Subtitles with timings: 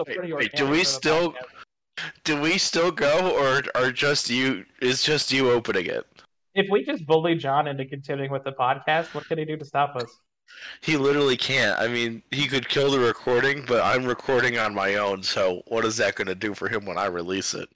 [0.00, 0.56] also Wait, pretty wait, organic.
[0.56, 1.34] do we still-
[2.24, 4.64] Do we still go, or are just you?
[4.80, 6.06] Is just you opening it?
[6.54, 9.64] If we just bully John into continuing with the podcast, what can he do to
[9.66, 10.10] stop us?
[10.80, 11.78] He literally can't.
[11.78, 15.22] I mean, he could kill the recording, but I'm recording on my own.
[15.22, 17.68] So what is that going to do for him when I release it?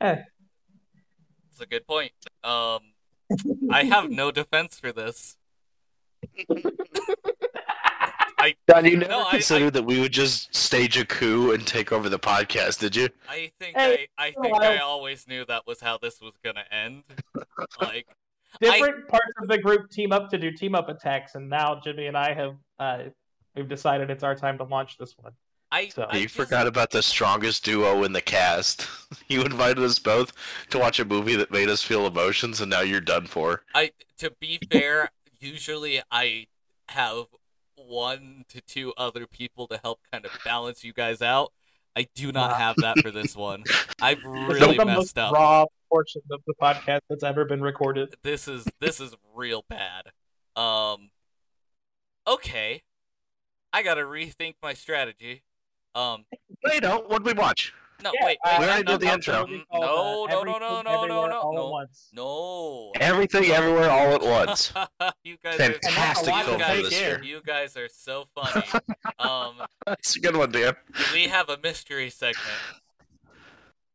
[0.00, 2.12] It's a good point.
[2.42, 2.80] Um,
[3.70, 5.36] I have no defense for this.
[8.70, 11.92] John, you never No, I- considered that we would just stage a coup and take
[11.92, 13.08] over the podcast, did you?
[13.28, 14.56] I think Hey, I, I a think.
[14.62, 17.02] I always knew that was how this was gonna end.
[17.80, 18.06] Like,
[18.60, 22.06] Different parts of the group team up to do team up attacks, and now Jimmy
[22.06, 22.98] and I have uh,
[23.54, 25.32] we've decided it's our time to launch this one.
[25.72, 28.86] I, So- I you just- forgot about the strongest duo in the cast.
[29.28, 30.32] You invited us both
[30.70, 33.62] to watch a movie that made us feel emotions, and now you're done for.
[33.74, 35.10] I to be fair,
[35.40, 36.46] usually I
[36.90, 37.26] have
[37.86, 41.52] one to two other people to help kind of balance you guys out.
[41.94, 42.56] I do not Wow.
[42.58, 43.64] have that for this one.
[44.02, 45.32] I've This really is the most messed up.
[45.32, 48.14] raw portion of the podcast that's ever been recorded.
[48.22, 50.10] This is this is real bad.
[50.56, 51.10] Um
[52.26, 52.82] okay.
[53.72, 55.42] I got to rethink my strategy.
[55.94, 56.24] Um
[56.64, 57.72] Wait, no, what did we watch?
[58.02, 59.46] No, Yeah, wait, uh, wait, We already no, did the no, intro.
[59.46, 61.70] No, no, uh, no, no, no, no, no, no, all at no.
[61.70, 62.08] once.
[62.12, 62.92] No.
[63.00, 64.72] Everything, everywhere, all at once.
[65.24, 67.22] you guys Fantastic are, you film guys, this year.
[67.22, 68.66] You guys are so funny.
[69.18, 69.54] um,
[69.86, 70.74] That's a good one, Dan.
[71.12, 72.46] we have a mystery segment.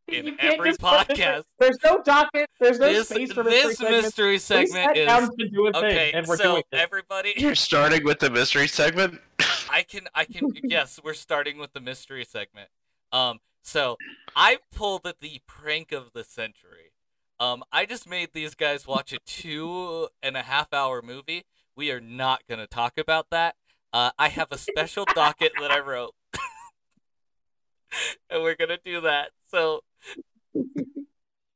[0.07, 1.43] In You every just podcast.
[1.57, 2.49] There's no docket.
[2.59, 4.05] There's no this space for mystery this segments.
[4.07, 6.11] mystery segment is down to do a thing, okay.
[6.13, 9.21] and we're So doing everybody, You're starting with the mystery segment.
[9.69, 10.51] I can, I can.
[10.63, 12.67] yes, we're starting with the mystery segment.
[13.13, 13.97] Um, so
[14.35, 16.93] I pulled at the prank of the century.
[17.39, 21.45] Um, I just made these guys watch a two and a half hour movie.
[21.75, 23.55] We are not gonna talk about that.
[23.93, 26.13] Uh, I have a special docket that I wrote,
[28.29, 29.31] and we're gonna do that.
[29.47, 29.83] So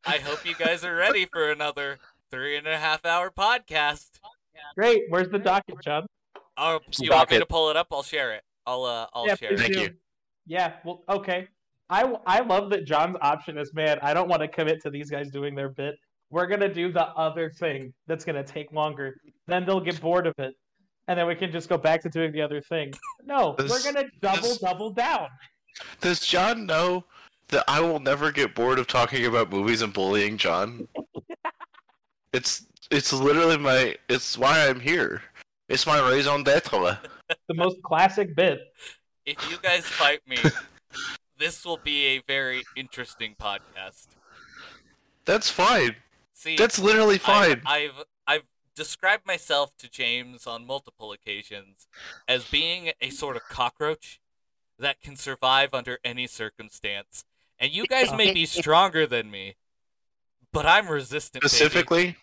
[0.05, 4.19] I hope you guys are ready for another three and a half hour podcast.
[4.75, 5.03] Great.
[5.09, 6.05] Where's the docket, John?
[6.57, 7.39] Oh, you want me Docket.
[7.39, 7.87] to pull it up?
[7.91, 8.43] I'll share it.
[8.65, 9.59] I'll uh, I'll yeah, share it.
[9.59, 9.89] Thank you.
[10.45, 10.73] Yeah.
[10.83, 11.47] Well, okay.
[11.89, 13.99] I I love that John's option is, man.
[14.01, 15.95] I don't want to commit to these guys doing their bit.
[16.31, 19.15] We're gonna do the other thing that's gonna take longer.
[19.47, 20.55] Then they'll get bored of it,
[21.07, 22.93] and then we can just go back to doing the other thing.
[23.23, 25.29] No, This- we're gonna double this- double down.
[26.01, 27.05] Does John know
[27.49, 30.87] that I will never get bored of talking about movies and bullying John?
[32.33, 35.21] it's it's literally my it's why I'm here.
[35.69, 36.97] It's my raison d'être.
[37.47, 38.59] The most classic bit.
[39.25, 40.37] If you guys fight me,
[41.37, 44.07] this will be a very interesting podcast.
[45.25, 45.95] That's fine.
[46.33, 47.61] See, That's literally fine.
[47.65, 48.43] I've, I've I've
[48.75, 51.87] described myself to James on multiple occasions
[52.27, 54.19] as being a sort of cockroach
[54.77, 57.23] that can survive under any circumstance.
[57.57, 59.55] And you guys may be stronger than me,
[60.51, 61.43] but I'm resistant.
[61.43, 62.17] Specifically,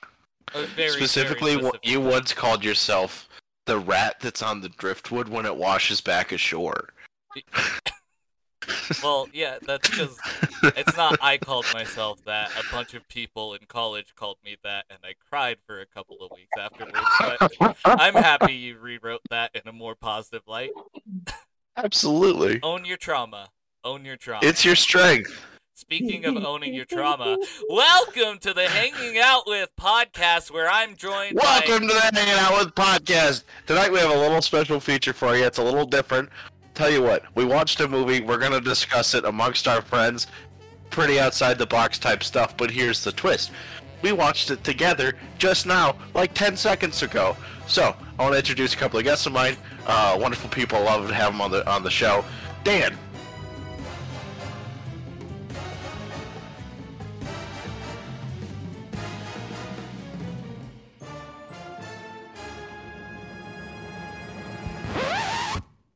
[0.52, 3.28] very, specifically, very what you once called yourself
[3.64, 6.90] the rat that's on the driftwood when it washes back ashore.
[9.02, 10.18] Well, yeah, that's because
[10.76, 12.50] it's not I called myself that.
[12.58, 16.18] A bunch of people in college called me that, and I cried for a couple
[16.20, 16.98] of weeks afterwards.
[17.58, 20.70] But I'm happy you rewrote that in a more positive light.
[21.76, 22.60] Absolutely.
[22.62, 23.48] Own your trauma.
[23.84, 24.46] Own your trauma.
[24.46, 25.32] It's your strength.
[25.74, 27.36] Speaking of owning your trauma,
[27.68, 32.58] welcome to the Hanging Out with podcast, where I'm joined Welcome to the Hanging Out
[32.58, 33.44] with podcast.
[33.66, 35.44] Tonight we have a little special feature for you.
[35.44, 36.28] It's a little different.
[36.74, 38.20] Tell you what, we watched a movie.
[38.20, 40.26] We're gonna discuss it amongst our friends.
[40.90, 43.50] Pretty outside the box type stuff, but here's the twist.
[44.00, 47.36] We watched it together just now, like 10 seconds ago.
[47.66, 49.56] So I want to introduce a couple of guests of mine.
[49.86, 50.82] Uh, wonderful people.
[50.82, 52.24] Love to have them on the on the show.
[52.64, 52.98] Dan.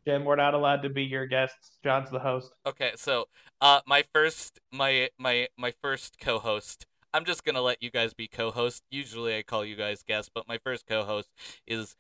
[0.07, 1.79] Jim, we're not allowed to be your guests.
[1.83, 2.53] John's the host.
[2.65, 3.27] Okay, so
[3.61, 6.87] uh, my first, my my my first co-host.
[7.13, 8.85] I'm just gonna let you guys be co-host.
[8.91, 11.29] Usually I call you guys guests, but my first co-host
[11.67, 11.97] is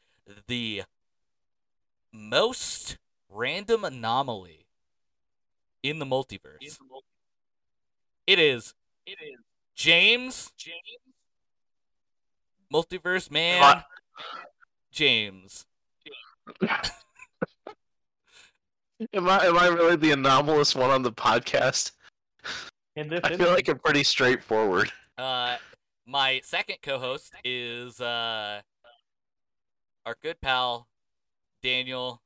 [0.46, 0.84] the
[2.12, 2.96] most
[3.28, 4.66] random anomaly
[5.82, 6.78] in the multiverse.
[8.26, 8.74] It is.
[9.04, 9.40] It is
[9.74, 10.52] James.
[10.56, 10.76] James.
[12.72, 13.60] Multiverse man.
[13.60, 13.84] What?
[14.92, 15.66] James.
[19.12, 21.92] Am I am I really the anomalous one on the podcast?
[22.96, 24.90] In this, I feel like I'm pretty straightforward.
[25.18, 25.56] Uh,
[26.06, 28.62] my second co-host is uh
[30.06, 30.88] our good pal
[31.62, 32.22] Daniel.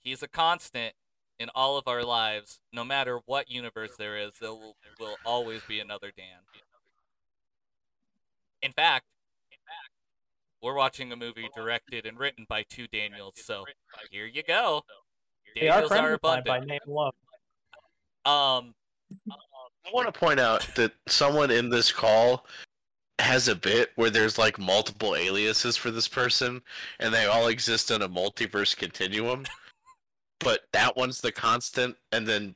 [0.00, 0.94] He's a constant.
[1.38, 5.62] in all of our lives, no matter what universe there is, there will, will always
[5.68, 6.40] be another Dan.
[8.62, 9.04] In fact,
[10.62, 13.64] we're watching a movie directed and written by two Daniels, so
[14.10, 14.82] here you go.
[15.56, 17.10] They are Daniels friends are of mine by name alone.
[18.24, 18.74] Um,
[19.30, 22.46] I want to point out that someone in this call
[23.18, 26.60] has a bit where there's like multiple aliases for this person,
[27.00, 29.44] and they all exist in a multiverse continuum.
[30.40, 32.54] But that one's the constant, and then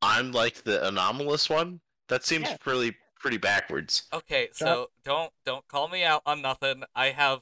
[0.00, 1.80] I'm like the anomalous one.
[2.08, 2.56] That seems Yeah.
[2.64, 4.04] really pretty backwards.
[4.12, 6.84] okay, so don't don't call me out on nothing.
[6.94, 7.40] I have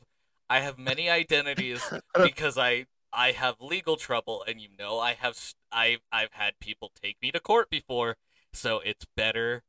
[0.51, 1.83] I have many identities
[2.25, 5.39] because I I have legal trouble, and you know I have
[5.71, 8.17] I I've had people take me to court before,
[8.53, 9.63] so it's better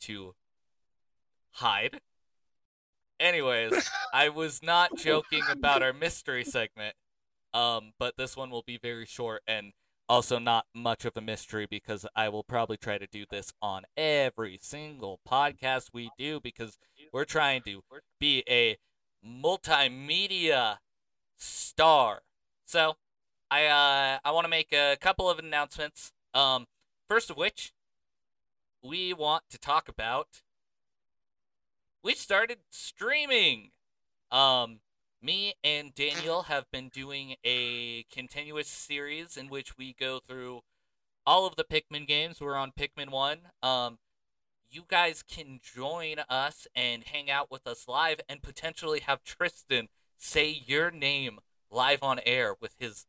[0.00, 0.34] to
[1.52, 2.00] hide.
[3.18, 6.94] Anyways, I was not joking about our mystery segment,
[7.52, 9.72] um, but this one will be very short and
[10.08, 13.84] also not much of a mystery because I will probably try to do this on
[13.96, 16.78] every single podcast we do because
[17.12, 17.82] we're trying to
[18.18, 18.76] be a
[19.24, 20.78] multimedia
[21.36, 22.22] star.
[22.70, 22.94] So,
[23.50, 26.12] I uh I want to make a couple of announcements.
[26.32, 26.66] Um
[27.08, 27.72] first of which
[28.80, 30.42] we want to talk about
[32.04, 33.72] we started streaming.
[34.30, 34.82] Um
[35.20, 40.60] me and Daniel have been doing a continuous series in which we go through
[41.26, 42.40] all of the Pikmin games.
[42.40, 43.38] We're on Pikmin 1.
[43.64, 43.98] Um
[44.70, 49.88] you guys can join us and hang out with us live and potentially have Tristan
[50.16, 51.40] say your name
[51.70, 53.06] live on air with his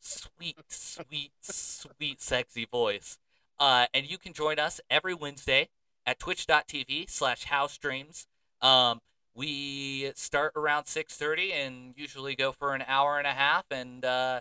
[0.00, 3.18] sweet, sweet, sweet, sexy voice.
[3.58, 5.68] Uh, and you can join us every Wednesday
[6.06, 8.26] at twitch.tv slash howstreams.
[8.62, 9.00] Um,
[9.34, 13.64] we start around 6.30 and usually go for an hour and a half.
[13.70, 14.40] And uh,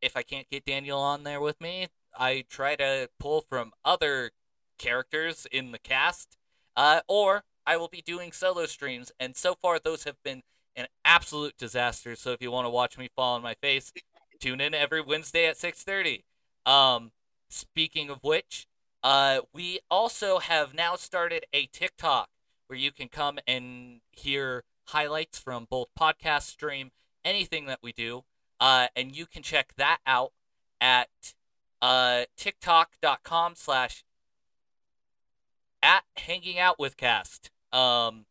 [0.00, 1.88] if I can't get Daniel on there with me,
[2.18, 4.30] I try to pull from other
[4.78, 6.36] characters in the cast.
[6.76, 9.12] Uh, or I will be doing solo streams.
[9.20, 10.42] And so far, those have been
[10.76, 12.14] an absolute disaster.
[12.14, 13.92] So if you want to watch me fall on my face,
[14.40, 16.24] tune in every Wednesday at 6:30.
[16.64, 17.12] Um,
[17.48, 18.66] speaking of which,
[19.02, 22.28] uh, we also have now started a TikTok
[22.66, 26.90] where you can come and hear highlights from both podcast stream,
[27.24, 28.24] anything that we do,
[28.60, 30.32] uh, and you can check that out
[30.80, 31.34] at
[31.82, 34.04] uh, tiktok.com slash
[35.82, 37.50] at hanging out with cast.
[37.72, 38.26] Um,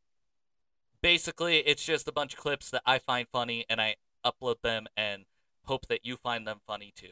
[1.06, 4.88] basically, it's just a bunch of clips that I find funny and I upload them
[4.98, 5.26] and
[5.66, 7.12] hope that you find them funny too.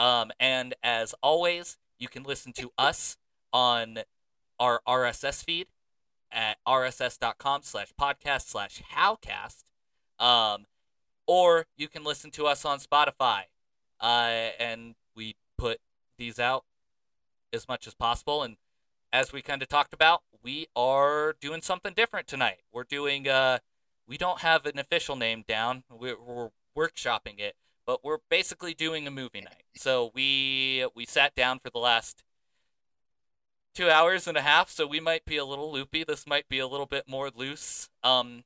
[0.00, 3.16] Um, and as always, you can listen to us
[3.52, 3.98] on
[4.60, 5.66] our RSS feed
[6.30, 9.64] at rss.com slash podcast slash howcast.
[10.24, 10.66] Um,
[11.26, 13.46] or you can listen to us on Spotify.
[14.00, 15.80] Uh, and we put
[16.18, 16.62] these out
[17.52, 18.44] as much as possible.
[18.44, 18.58] And
[19.14, 22.58] as we kind of talked about, we are doing something different tonight.
[22.72, 23.58] We're doing, uh,
[24.08, 25.84] we don't have an official name down.
[25.88, 27.54] We're, we're workshopping it,
[27.86, 29.62] but we're basically doing a movie night.
[29.76, 32.24] So we we sat down for the last
[33.72, 34.68] two hours and a half.
[34.68, 36.02] So we might be a little loopy.
[36.02, 37.88] This might be a little bit more loose.
[38.02, 38.42] Um,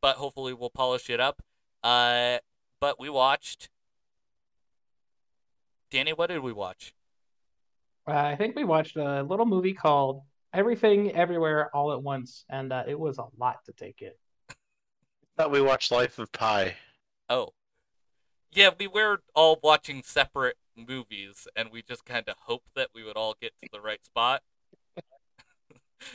[0.00, 1.42] but hopefully we'll polish it up.
[1.84, 2.38] Uh,
[2.80, 3.70] but we watched.
[5.92, 6.95] Danny, what did we watch?
[8.08, 10.22] Uh, I think we watched a little movie called
[10.54, 14.12] Everything Everywhere All at Once, and uh, it was a lot to take in.
[15.36, 16.76] Thought we watched Life of Pi.
[17.28, 17.50] Oh.
[18.52, 23.02] Yeah, we were all watching separate movies, and we just kind of hoped that we
[23.02, 24.42] would all get to the right spot.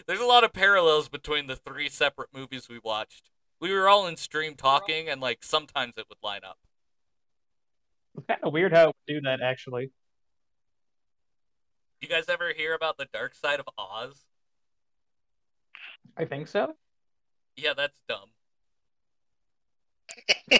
[0.07, 3.29] There's a lot of parallels between the three separate movies we watched.
[3.59, 6.57] We were all in stream talking, and like sometimes it would line up.
[8.17, 9.91] It's kind of weird how it would do that, actually.
[12.01, 14.25] You guys ever hear about the dark side of Oz?
[16.17, 16.73] I think so.
[17.55, 18.29] Yeah, that's dumb.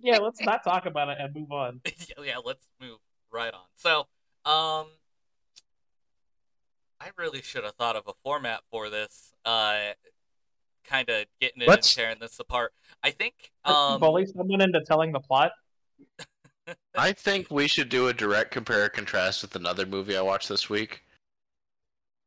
[0.00, 1.80] yeah, let's not talk about it and move on.
[2.24, 2.98] yeah, let's move
[3.32, 3.66] right on.
[3.76, 4.00] So,
[4.44, 4.88] um,
[7.00, 9.32] I really should have thought of a format for this.
[9.44, 9.92] Uh,
[10.82, 12.72] kind of getting it Let's- and tearing this apart.
[13.02, 13.52] I think.
[13.64, 15.52] Let's Um, bully someone into telling the plot.
[16.96, 20.48] I think we should do a direct compare and contrast with another movie I watched
[20.48, 21.02] this week.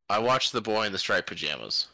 [0.10, 1.88] I watched The Boy in the Striped Pajamas.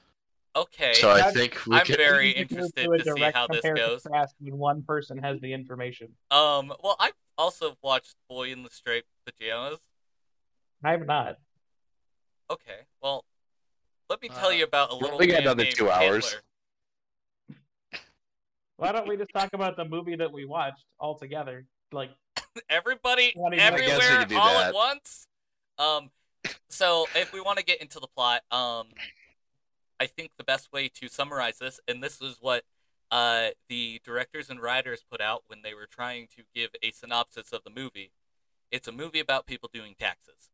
[0.56, 0.94] okay.
[0.94, 1.96] So I think we I'm can.
[1.98, 4.04] very We need to interested to see how this goes.
[4.04, 6.10] contrast when one person has the information.
[6.32, 6.74] Um.
[6.84, 9.80] Well, I also watched The Boy in the Striped Pajamas.
[10.84, 11.38] I have not.
[12.52, 12.82] Okay.
[13.02, 13.24] Well,
[14.10, 15.18] let me tell Uh, you about a little.
[15.18, 16.36] we got another two hours.
[17.50, 17.60] Hitler.
[18.78, 21.66] Why don't we just talk about the movie that we watched all together?
[21.92, 22.10] Like,
[22.70, 23.74] everybody What do you mean?
[23.74, 24.68] I guess we everywhere all that.
[24.70, 25.28] at once.
[25.78, 26.10] Um,
[26.70, 28.88] so if we want to get into the plot, um,
[30.00, 32.64] I think the best way to summarize this, and this is what
[33.12, 37.52] uh the directors and writers put out when they were trying to give a synopsis
[37.52, 38.12] of the movie.
[38.72, 40.50] It's a movie about people doing taxes.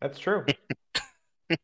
[0.00, 0.44] That's true.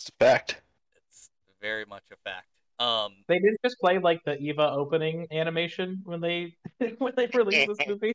[0.00, 0.62] It's a fact.
[0.96, 1.28] It's
[1.60, 2.46] very much a fact.
[2.80, 6.54] Um, They didn't just play like the Eva opening animation when they
[6.98, 8.14] when they released this movie.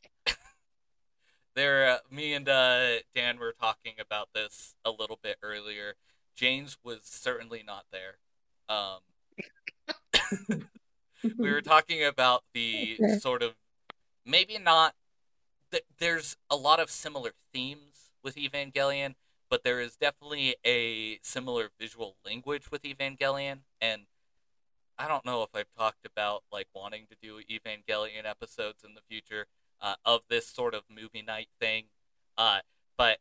[1.55, 5.93] there uh, me and uh, Dan were talking about this a little bit earlier.
[6.35, 8.17] James was certainly not there.
[8.67, 8.99] Um,
[11.37, 13.53] we were talking about the sort of
[14.25, 14.95] maybe not
[15.71, 19.13] th- there's a lot of similar themes with Evangelion,
[19.49, 24.01] but there is definitely a similar visual language with Evangelion and
[24.97, 29.01] I don't know if I've talked about like wanting to do Evangelion episodes in the
[29.09, 29.47] future
[29.81, 31.85] uh, of this sort of movie night thing.
[32.37, 32.59] Uh,
[32.97, 33.19] but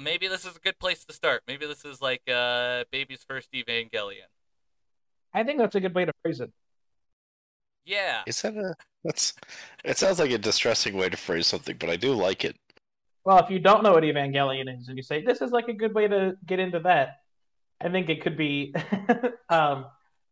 [0.00, 1.42] maybe this is a good place to start.
[1.46, 4.30] Maybe this is like uh, baby's first Evangelion.
[5.34, 6.50] I think that's a good way to phrase it.
[7.84, 8.22] Yeah.
[8.26, 8.74] Is that a?
[9.02, 9.34] That's.
[9.84, 12.56] It sounds like a distressing way to phrase something, but I do like it.
[13.24, 15.72] Well, if you don't know what Evangelion is and you say this is like a
[15.72, 17.20] good way to get into that,
[17.80, 18.74] I think it could be,
[19.48, 19.86] um,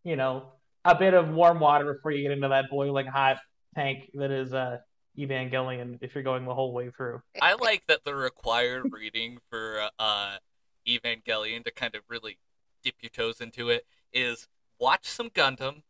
[0.04, 0.52] you know,
[0.84, 3.38] a bit of warm water before you get into that boiling hot
[3.74, 4.78] tank that is uh,
[5.18, 5.98] Evangelion.
[6.00, 10.36] If you're going the whole way through, I like that the required reading for uh,
[10.86, 12.38] Evangelion to kind of really
[12.82, 15.82] dip your toes into it is watch some Gundam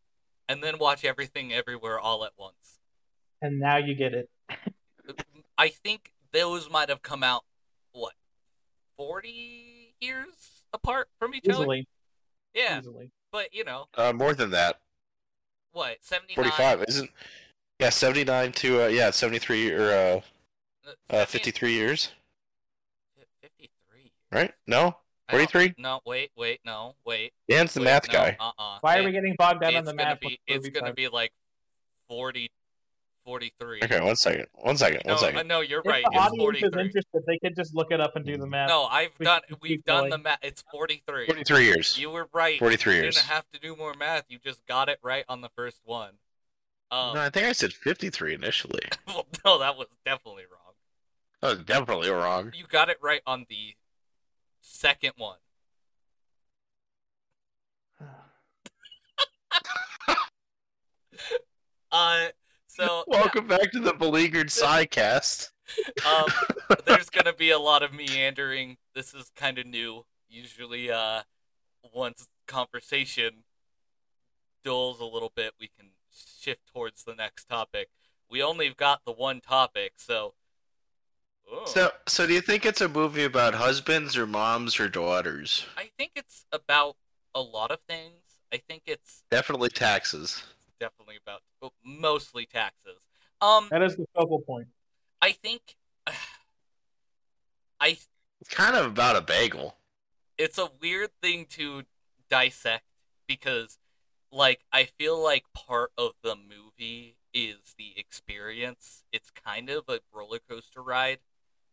[0.48, 2.78] and then watch everything everywhere all at once.
[3.40, 4.28] and now you get it.
[5.58, 7.44] I think those might have come out
[7.92, 8.14] what
[8.96, 11.66] 40 years apart from each other.
[12.54, 13.10] Easily, Yeah, easily.
[13.32, 14.80] but you know, Uh, more than that.
[15.72, 17.10] what 79 Forty-five isn't?
[17.78, 20.20] Yeah, seventy-nine to uh, yeah, seventy-three or uh,
[21.08, 22.10] uh, fifty-three years,
[23.42, 24.12] 53.
[24.30, 24.52] right?
[24.66, 24.96] No,
[25.30, 25.74] 43.
[25.78, 27.32] No, wait, wait, no, wait.
[27.48, 28.36] Dan's the wait, math no, guy.
[28.38, 28.78] Uh-uh.
[28.80, 30.20] Why are we getting bogged down on the math?
[30.20, 30.94] be it's gonna time?
[30.94, 31.32] be like
[32.08, 32.50] 40
[33.30, 35.46] 43 Okay, one second, one second, no, one second.
[35.46, 38.16] no you're If right the it's audience is interested, they could just look it up
[38.16, 38.68] and do the math.
[38.68, 40.10] no i've We done can we've done going.
[40.10, 41.96] the math it's 43 Forty-three years.
[41.96, 42.96] you were right 43 years.
[42.98, 43.14] you years.
[43.14, 46.14] didn't have to do more math you just got it right on the first one
[46.90, 48.82] um no, I think I said fifty-three initially.
[49.06, 50.74] well, no that was definitely wrong
[51.40, 52.50] That was definitely wrong.
[52.52, 53.76] you got it right on the
[54.60, 55.38] second one
[61.92, 62.26] uh
[62.70, 65.50] so Welcome back to the beleaguered Psycast.
[66.06, 66.26] um,
[66.86, 68.76] there's gonna be a lot of meandering.
[68.94, 70.04] This is kind of new.
[70.28, 71.22] Usually, uh,
[71.92, 73.44] once conversation
[74.62, 77.88] dulls a little bit, we can shift towards the next topic.
[78.30, 80.34] We only have got the one topic, so.
[81.52, 81.64] Oh.
[81.66, 85.66] So, so do you think it's a movie about husbands or moms or daughters?
[85.76, 86.94] I think it's about
[87.34, 88.14] a lot of things.
[88.52, 90.44] I think it's Definitely taxes.
[90.80, 91.42] Definitely about
[91.84, 93.06] mostly taxes.
[93.40, 94.66] Um, That is the focal point.
[95.22, 95.76] I think.
[97.80, 97.96] I
[98.40, 99.76] It's kind of about a bagel.
[100.36, 101.84] it's a weird thing to
[102.28, 102.84] dissect
[103.26, 103.78] because
[104.32, 109.04] like I feel like part of the movie is the experience.
[109.12, 111.18] It's kind of a roller coaster ride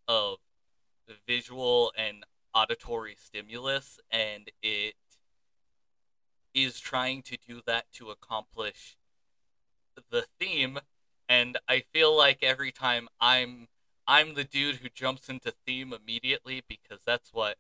[0.08, 0.38] of
[1.28, 2.24] visual and
[2.54, 4.96] auditory stimulus and it
[6.64, 8.98] is trying to do that to accomplish
[10.12, 10.80] the theme
[11.30, 13.68] and I feel like every time I'm
[14.08, 17.58] I'm the dude who jumps into theme immediately because that's what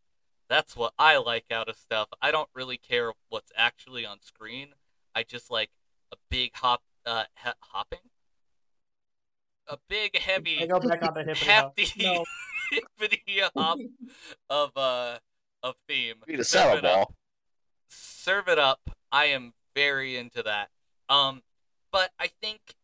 [0.50, 2.08] that's what I like out of stuff.
[2.22, 4.70] I don't really care what's actually on screen.
[5.14, 5.72] I just like
[6.12, 8.00] a big hop, uh, he- hopping,
[9.68, 12.24] a big I heavy, go back on the hip hefty, No.
[12.72, 13.80] hippity hop
[14.50, 15.18] of uh
[15.64, 16.16] of theme.
[16.28, 16.94] Need a Serve saddle it up.
[17.10, 17.16] ball.
[17.90, 18.90] Serve it up.
[19.12, 20.70] I am very into that.
[21.10, 21.44] Um,
[21.92, 22.76] but I think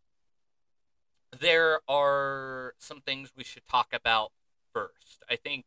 [1.40, 4.32] there are some things we should talk about
[4.72, 5.24] first.
[5.30, 5.66] I think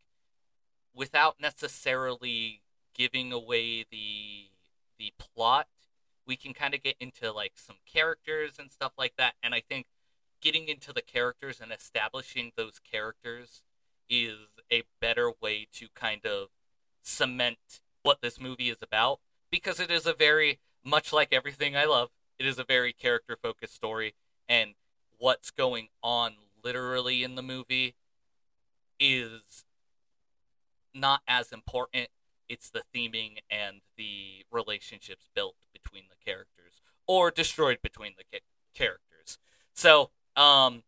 [0.95, 2.63] without necessarily
[2.95, 4.51] giving away the
[4.99, 5.67] the plot,
[6.27, 9.35] we can kind of get into like some characters and stuff like that.
[9.43, 9.87] And I think
[10.41, 13.63] getting into the characters and establishing those characters
[14.09, 14.39] is
[14.73, 16.49] a better way to kind of
[17.03, 21.85] cement what this movie is about because it is a very much like everything I
[21.85, 22.11] love.
[22.39, 24.15] It is a very character focused story
[24.49, 24.75] and
[25.19, 27.95] what's going on literally in the movie
[29.01, 29.65] is
[30.95, 32.09] not as important.
[32.49, 38.45] It's the theming and the relationships built between the characters or destroyed between the ca-
[38.75, 39.39] characters.
[39.75, 40.85] So, Um,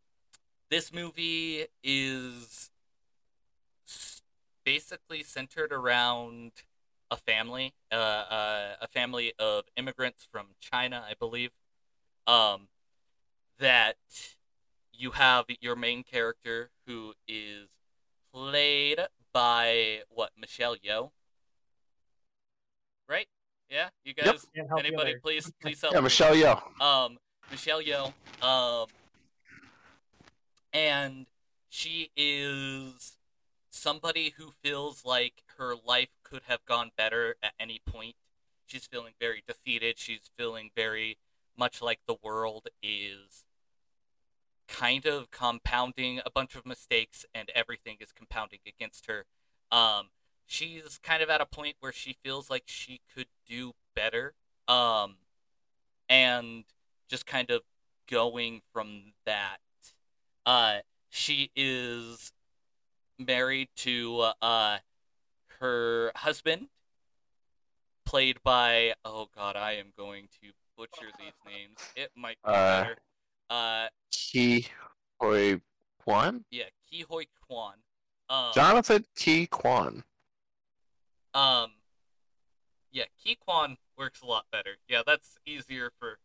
[0.68, 2.70] this movie is
[4.62, 6.52] basically centered around
[7.10, 11.50] a family, uh, uh, a family of immigrants from China, I believe.
[12.26, 12.68] Um,
[13.58, 13.96] that
[14.92, 17.68] you have your main character who is
[18.32, 19.00] played
[19.32, 21.10] by what Michelle Yeoh,
[23.08, 23.26] right?
[23.70, 24.26] Yeah, you guys.
[24.26, 24.36] Yep.
[24.54, 25.92] Can't you Anybody, please, please help.
[25.92, 26.04] Yeah, me.
[26.04, 26.82] Michelle Yeoh.
[26.82, 27.18] Um,
[27.50, 28.12] Michelle Yeoh.
[28.42, 28.86] Um,
[30.72, 31.26] and
[31.68, 33.16] she is
[33.70, 38.16] somebody who feels like her life could have gone better at any point.
[38.66, 39.98] She's feeling very defeated.
[39.98, 41.18] She's feeling very
[41.56, 43.44] much like the world is
[44.68, 49.24] kind of compounding a bunch of mistakes and everything is compounding against her.
[49.72, 50.10] Um,
[50.46, 54.34] she's kind of at a point where she feels like she could do better.
[54.68, 55.16] Um,
[56.08, 56.64] and
[57.08, 57.62] just kind of
[58.08, 59.58] going from that.
[60.46, 60.78] Uh,
[61.10, 62.32] she is
[63.18, 64.78] married to uh,
[65.60, 66.68] her husband,
[68.04, 71.76] played by oh god, I am going to butcher these names.
[71.96, 72.96] It might be Uh, better.
[73.50, 74.66] Uh, Ke
[75.20, 75.60] Huy
[75.98, 76.44] Quan?
[76.50, 77.74] yeah, Ke Huy Quan.
[78.30, 80.04] Um, Jonathan Ke Quan.
[81.34, 81.72] Um,
[82.92, 84.76] yeah, Ke Quan works a lot better.
[84.88, 86.18] Yeah, that's easier for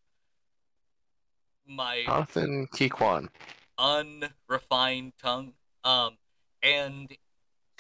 [1.67, 3.29] my Jonathan Ke Quan.
[3.77, 5.53] unrefined tongue.
[5.83, 6.17] Um,
[6.61, 7.11] and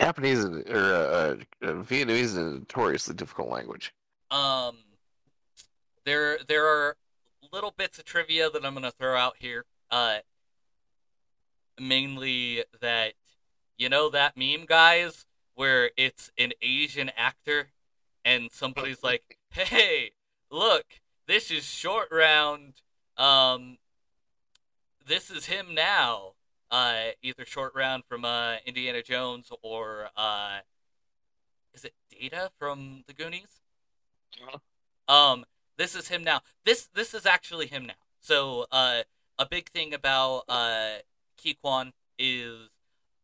[0.03, 3.93] Japanese or uh, uh, Vietnamese is a notoriously difficult language.
[4.31, 4.75] um,
[6.05, 6.97] there there are
[7.53, 9.65] little bits of trivia that I'm gonna throw out here.
[9.89, 10.17] Uh,
[11.79, 13.13] mainly that
[13.77, 17.69] you know that meme, guys, where it's an Asian actor
[18.25, 20.11] and somebody's like, "Hey,
[20.51, 20.85] look,
[21.27, 22.73] this is Short Round.
[23.17, 23.77] Um,
[25.05, 26.33] this is him now."
[26.73, 30.61] Uh, either Short Round from uh, Indiana Jones or uh,
[31.75, 33.61] is it Data from the Goonies?
[35.07, 35.45] Um,
[35.77, 36.41] this is him now.
[36.65, 37.93] This this is actually him now.
[38.21, 39.03] So, uh,
[39.37, 40.93] a big thing about uh,
[41.37, 42.69] Ke Quan is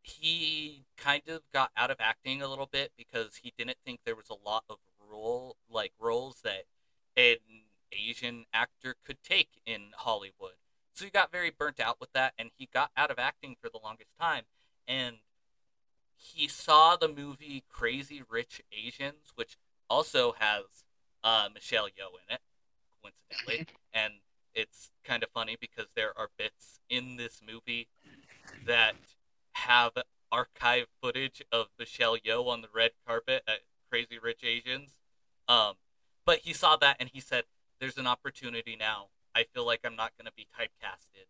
[0.04, 4.16] he kind of got out of acting a little bit because he didn't think there
[4.16, 4.78] was a lot of
[5.12, 6.66] role like roles that
[7.18, 7.38] an
[7.92, 10.54] Asian actor could take in Hollywood.
[11.00, 13.70] So he got very burnt out with that, and he got out of acting for
[13.70, 14.44] the longest time.
[14.86, 15.20] And
[16.18, 19.56] he saw the movie Crazy Rich Asians, which
[19.90, 20.66] also has
[21.24, 22.42] uh, Michelle Yeoh in it,
[23.02, 23.78] coincidentally.
[23.94, 24.16] and
[24.54, 27.88] it's kind of funny because there are bits in this movie
[28.66, 28.96] that
[29.54, 29.94] have
[30.34, 33.60] archive footage of Michelle Yeoh on the red carpet at
[33.90, 34.98] Crazy Rich Asians.
[35.48, 35.76] Um,
[36.26, 37.46] but he saw that and he said,
[37.80, 39.08] "There's an opportunity now.
[39.36, 41.26] I feel like I'm not going to be typecasted."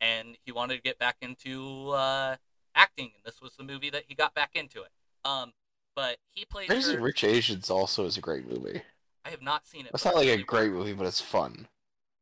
[0.00, 2.36] And he wanted to get back into uh,
[2.74, 4.90] acting, and this was the movie that he got back into it.
[5.24, 5.52] Um,
[5.94, 6.68] but he plays.
[6.68, 8.82] Crazy her- Rich Asians also is a great movie.
[9.24, 9.92] I have not seen it.
[9.94, 11.68] It's not like a great movie, but it's fun.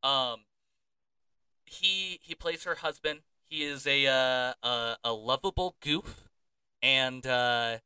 [0.03, 0.41] um
[1.65, 6.27] he he plays her husband he is a uh, a, a lovable goof
[6.83, 7.77] and uh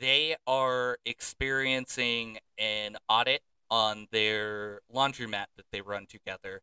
[0.00, 3.42] they are experiencing an audit
[3.72, 6.60] on their laundromat that they run together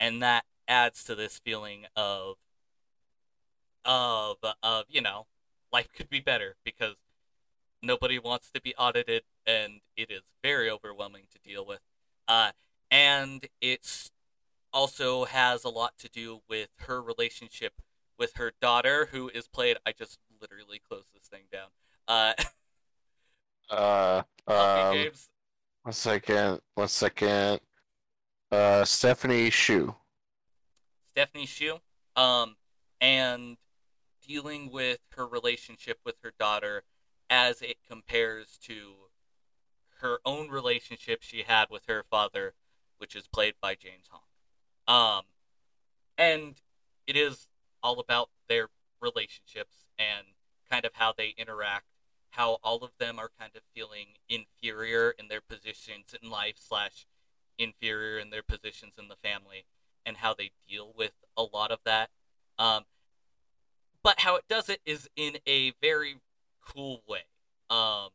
[0.00, 2.36] and that adds to this feeling of
[3.84, 5.26] of of you know
[5.70, 6.94] life could be better because
[7.82, 11.80] nobody wants to be audited and it is very overwhelming to deal with
[12.28, 12.50] uh
[12.90, 14.10] and it's
[14.72, 17.74] also has a lot to do with her relationship
[18.18, 21.68] with her daughter who is played i just literally closed this thing down
[22.08, 22.32] uh
[23.70, 25.28] Uh, um, James.
[25.88, 27.60] One second, one second.
[28.52, 29.94] Uh, Stephanie Hsu.
[31.12, 31.78] stephanie hsu
[32.14, 32.56] um
[33.00, 33.56] and
[34.20, 36.82] dealing with her relationship with her daughter
[37.30, 39.08] as it compares to
[40.00, 42.52] her own relationship she had with her father
[42.98, 45.22] which is played by james hong um
[46.18, 46.56] and
[47.06, 47.48] it is
[47.82, 48.68] all about their
[49.00, 50.26] relationships and
[50.70, 51.86] kind of how they interact
[52.30, 57.06] how all of them are kind of feeling inferior in their positions in life slash
[57.58, 59.64] inferior in their positions in the family
[60.06, 62.10] and how they deal with a lot of that.
[62.58, 62.84] Um,
[64.02, 66.16] but how it does it is in a very
[66.64, 67.22] cool way.
[67.70, 68.08] Um,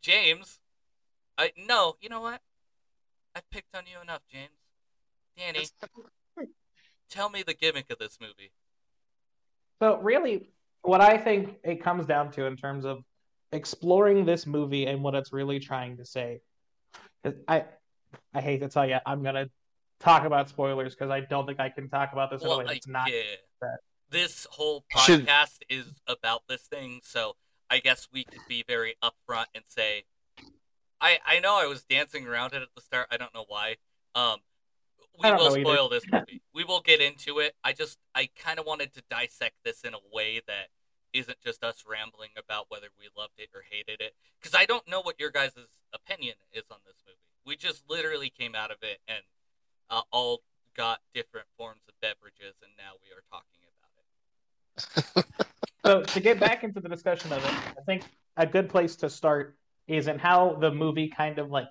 [0.00, 0.60] james
[1.36, 2.40] i no you know what?
[3.34, 4.50] I picked on you enough james.
[5.36, 5.66] Danny
[7.10, 8.52] tell me the gimmick of this movie.
[9.80, 10.50] So really,
[10.88, 12.98] what I think it comes down to in terms of
[13.52, 16.40] exploring this movie and what it's really trying to say,
[17.46, 17.64] I
[18.34, 19.48] I hate to tell you, I'm gonna
[20.00, 22.58] talk about spoilers because I don't think I can talk about this in a Well,
[22.60, 23.10] way I- that's not.
[23.10, 23.22] yeah.
[23.60, 23.78] that.
[24.10, 27.36] This whole Should- podcast is about this thing, so
[27.68, 30.04] I guess we could be very upfront and say,
[31.00, 33.08] I I know I was dancing around it at the start.
[33.10, 33.76] I don't know why.
[34.14, 34.38] Um,
[35.22, 35.60] we will know either.
[35.60, 36.40] spoil this movie.
[36.54, 37.54] we will get into it.
[37.62, 40.68] I just I kind of wanted to dissect this in a way that
[41.12, 44.88] isn't just us rambling about whether we loved it or hated it, because I don't
[44.88, 45.52] know what your guys'
[45.92, 47.18] opinion is on this movie.
[47.44, 49.22] We just literally came out of it and
[49.90, 50.42] uh, all
[50.76, 53.62] got different forms of beverages, and now we are talking
[55.04, 55.34] about it.
[55.84, 58.02] So to get back into the discussion of it, I think
[58.36, 61.68] a good place to start is in how the movie kind of like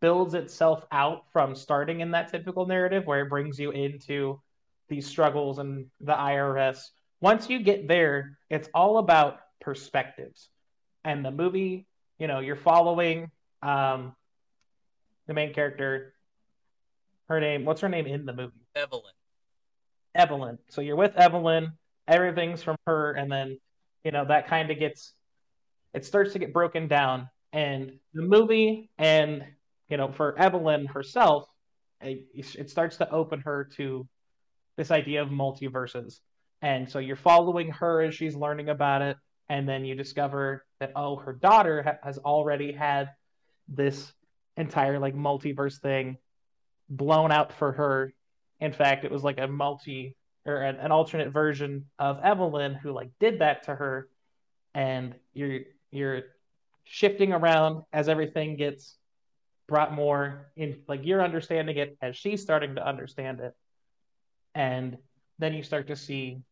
[0.00, 4.40] builds itself out from starting in that typical narrative where it brings you into
[4.88, 6.88] these struggles and the IRS.
[7.20, 10.48] Once you get there, it's all about perspectives.
[11.04, 11.86] And the movie,
[12.18, 13.30] you know, you're following
[13.62, 14.14] um
[15.26, 16.14] the main character.
[17.28, 18.66] Her name, what's her name in the movie?
[18.74, 19.12] Evelyn.
[20.14, 20.58] Evelyn.
[20.68, 21.72] So you're with Evelyn,
[22.08, 23.58] everything's from her, and then
[24.04, 25.12] you know that kind of gets
[25.94, 27.28] it starts to get broken down.
[27.52, 29.44] And the movie, and
[29.88, 31.48] you know, for Evelyn herself,
[32.00, 34.06] it, it starts to open her to
[34.76, 36.20] this idea of multiverses.
[36.62, 39.16] And so you're following her as she's learning about it,
[39.48, 43.10] and then you discover that oh, her daughter ha- has already had
[43.68, 44.12] this
[44.56, 46.18] entire like multiverse thing
[46.88, 48.12] blown out for her.
[48.58, 52.92] In fact it was like a multi or an, an alternate version of evelyn who
[52.92, 54.08] like did that to her.
[54.74, 56.22] And you're you're
[56.84, 58.96] shifting around as everything gets
[59.68, 63.54] brought more in like you're understanding it as she's starting to understand it.
[64.54, 64.98] And
[65.38, 66.42] then you start to see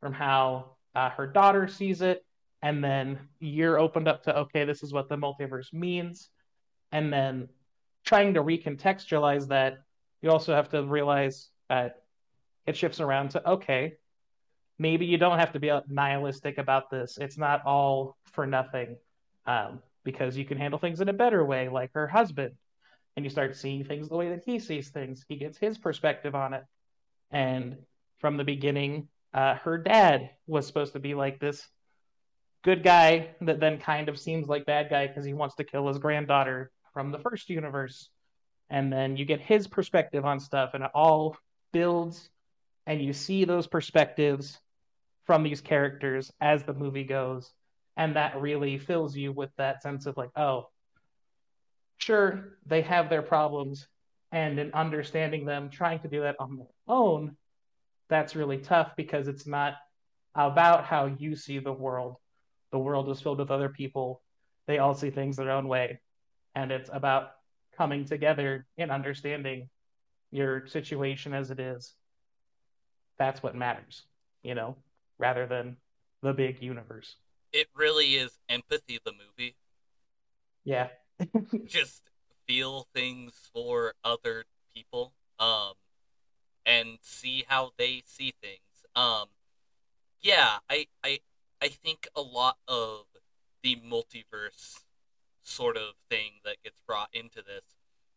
[0.00, 2.24] from how uh, her daughter sees it.
[2.62, 6.28] And then you're opened up to okay this is what the multiverse means.
[6.92, 7.48] And then
[8.04, 9.78] trying to recontextualize that
[10.20, 12.02] you also have to realize that
[12.66, 13.94] it shifts around to okay
[14.80, 17.18] maybe you don't have to be nihilistic about this.
[17.20, 18.96] It's not all for nothing
[19.46, 22.54] um, because you can handle things in a better way like her husband.
[23.14, 25.22] And you start seeing things the way that he sees things.
[25.28, 26.64] He gets his perspective on it.
[27.30, 27.76] And
[28.20, 31.66] from the beginning uh, her dad was supposed to be like this
[32.62, 35.88] good guy that then kind of seems like bad guy because he wants to kill
[35.88, 38.10] his granddaughter from the first universe.
[38.68, 41.36] And then you get his perspective on stuff and it all
[41.72, 42.28] builds
[42.86, 44.58] and you see those perspectives
[45.24, 47.52] from these characters as the movie goes.
[47.96, 50.68] And that really fills you with that sense of like oh
[51.98, 53.86] sure they have their problems
[54.32, 57.36] and in understanding them trying to do that on their own
[58.10, 59.74] that's really tough because it's not
[60.34, 62.16] about how you see the world.
[62.72, 64.22] The world is filled with other people.
[64.66, 66.00] They all see things their own way.
[66.54, 67.30] And it's about
[67.76, 69.68] coming together and understanding
[70.30, 71.94] your situation as it is.
[73.18, 74.04] That's what matters
[74.42, 74.76] you know
[75.18, 75.76] rather than
[76.22, 77.16] the big universe.
[77.52, 78.98] It really is empathy.
[79.04, 79.56] The movie.
[80.64, 80.88] Yeah.
[81.66, 82.02] Just
[82.46, 84.44] feel things for other
[84.74, 85.72] people, um,
[86.70, 88.84] and see how they see things.
[88.94, 89.26] Um,
[90.20, 91.18] yeah, I I
[91.60, 93.06] I think a lot of
[93.62, 94.82] the multiverse
[95.42, 97.64] sort of thing that gets brought into this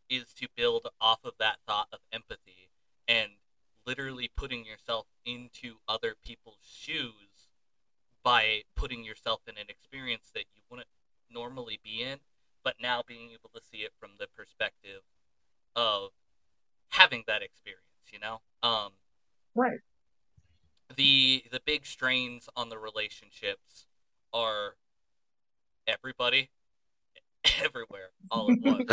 [0.07, 2.69] is to build off of that thought of empathy
[3.07, 3.31] and
[3.87, 7.49] literally putting yourself into other people's shoes
[8.23, 10.87] by putting yourself in an experience that you wouldn't
[11.29, 12.19] normally be in,
[12.63, 15.01] but now being able to see it from the perspective
[15.75, 16.11] of
[16.89, 18.41] having that experience, you know?
[18.61, 18.91] Um,
[19.55, 19.79] right
[20.95, 23.85] the the big strains on the relationships
[24.31, 24.75] are
[25.87, 26.49] everybody
[27.63, 28.91] everywhere all at once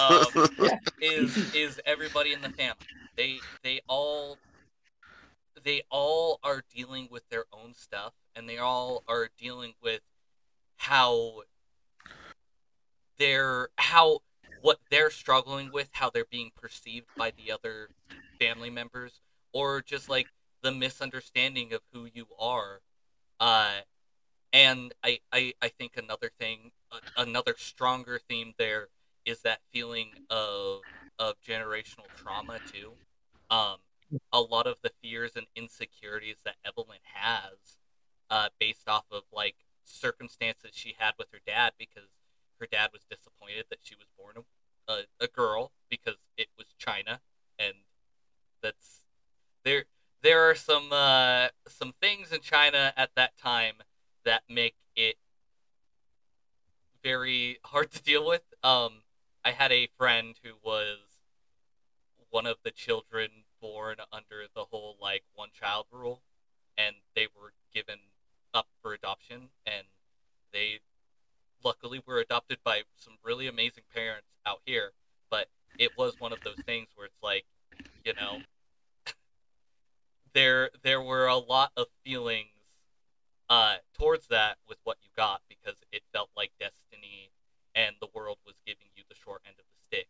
[0.00, 0.78] um, Yeah.
[1.00, 2.76] is is everybody in the family
[3.16, 4.38] they they all
[5.62, 10.00] they all are dealing with their own stuff and they all are dealing with
[10.76, 11.42] how
[13.18, 14.20] they're how
[14.60, 17.88] what they're struggling with how they're being perceived by the other
[18.38, 19.20] family members
[19.52, 20.28] or just like
[20.62, 22.80] the misunderstanding of who you are.
[23.38, 23.80] Uh
[24.52, 28.88] and i i, I think another thing uh, another stronger theme there
[29.24, 30.82] is that feeling of
[31.18, 32.92] of generational trauma too.
[33.50, 33.76] Um
[34.32, 37.78] a lot of the fears and insecurities that evelyn has
[38.30, 42.08] uh based off of like circumstances she had with her dad because
[42.60, 44.36] her dad was disappointed that she was born
[44.88, 47.20] a, a, a girl because it was china
[47.58, 47.74] and
[48.62, 49.02] that's
[49.64, 49.84] there
[50.22, 53.76] there are some uh, some things in China at that time
[54.24, 55.16] that make it
[57.02, 58.42] very hard to deal with.
[58.64, 59.02] Um,
[59.44, 60.98] I had a friend who was
[62.30, 63.28] one of the children
[63.60, 66.22] born under the whole like one child rule,
[66.76, 67.98] and they were given
[68.52, 69.86] up for adoption, and
[70.52, 70.80] they
[71.64, 74.92] luckily were adopted by some really amazing parents out here.
[75.30, 77.44] But it was one of those things where it's like,
[78.06, 78.38] you know,
[80.32, 82.50] there there were a lot of feelings
[83.50, 87.30] uh, towards that with what you got because it felt like destiny
[87.74, 90.08] and the world was giving you the short end of the stick.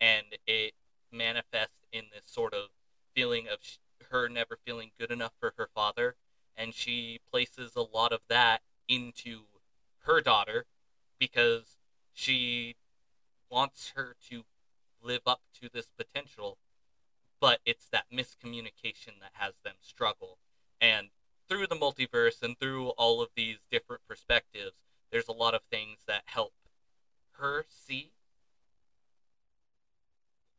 [0.00, 0.72] And it
[1.12, 2.70] manifests in this sort of
[3.14, 3.76] feeling of sh-
[4.10, 6.16] her never feeling good enough for her father.
[6.56, 9.42] And she places a lot of that into
[10.00, 10.66] her daughter
[11.18, 11.76] because
[12.12, 12.74] she
[13.50, 14.42] wants her to
[15.02, 16.58] live up to this potential
[17.40, 20.38] but it's that miscommunication that has them struggle.
[20.80, 21.08] And
[21.48, 24.72] through the multiverse and through all of these different perspectives
[25.10, 26.52] there's a lot of things that help
[27.38, 28.12] her see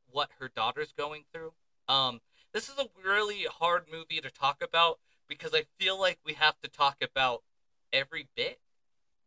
[0.10, 1.54] what her daughter's going through.
[1.88, 2.22] Um
[2.54, 6.60] this is a really hard movie to talk about because i feel like we have
[6.62, 7.44] to talk about
[7.92, 8.60] every bit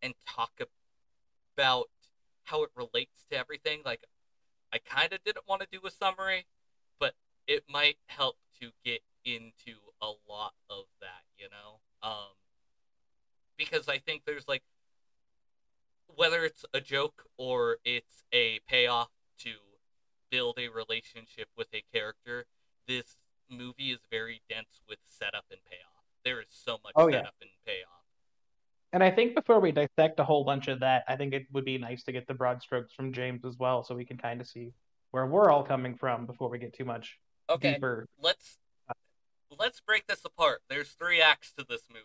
[0.03, 0.61] and talk
[1.57, 1.91] about
[2.45, 3.81] how it relates to everything.
[3.85, 4.05] Like
[4.73, 6.47] i kind of didn't want to do a summary
[7.51, 11.81] it might help to get into a lot of that, you know?
[12.03, 12.31] Um
[13.59, 14.63] because I think there's like
[16.15, 19.51] whether it's a joke or it's a payoff to
[20.31, 22.47] build a relationship with a character,
[22.87, 23.17] this
[23.51, 26.05] movie is very dense with setup and payoff.
[26.25, 27.19] There is so much Oh, yeah.
[27.19, 28.05] setup and payoff.
[28.93, 31.65] And I think before we dissect a whole bunch of that, I think it would
[31.65, 34.41] be nice to get the broad strokes from James as well, so we can kind
[34.41, 34.73] of see
[35.13, 37.19] where we're all coming from before we get too much
[37.51, 38.07] Okay, deeper.
[38.23, 38.59] let's
[39.59, 40.63] let's break this apart.
[40.69, 42.05] There's three acts to this movie.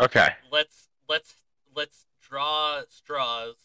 [0.00, 0.28] Okay.
[0.50, 1.34] let's let's
[1.74, 3.56] let's draw straws,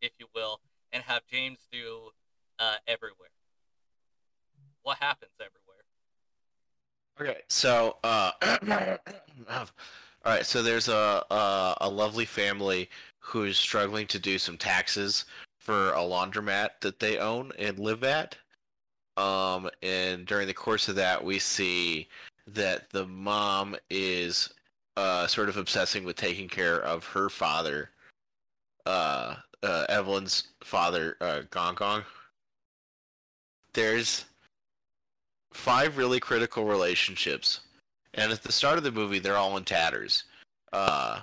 [0.00, 0.60] if you will,
[0.92, 2.10] and have James do
[2.58, 3.28] uh, everywhere.
[4.82, 5.60] What happens everywhere?
[7.20, 7.42] Okay.
[7.48, 8.32] So, uh,
[9.50, 9.66] all
[10.24, 10.46] right.
[10.46, 15.26] So there's a, a a lovely family who's struggling to do some taxes
[15.58, 18.36] for a laundromat that they own and live at.
[19.20, 22.08] Um, and during the course of that, we see
[22.46, 24.48] that the mom is
[24.96, 27.90] uh sort of obsessing with taking care of her father,
[28.86, 32.02] uh, uh Evelyn's father, uh, Gong Gong.
[33.74, 34.24] There's
[35.52, 37.60] five really critical relationships,
[38.14, 40.24] and at the start of the movie, they're all in tatters.
[40.72, 41.20] Uh,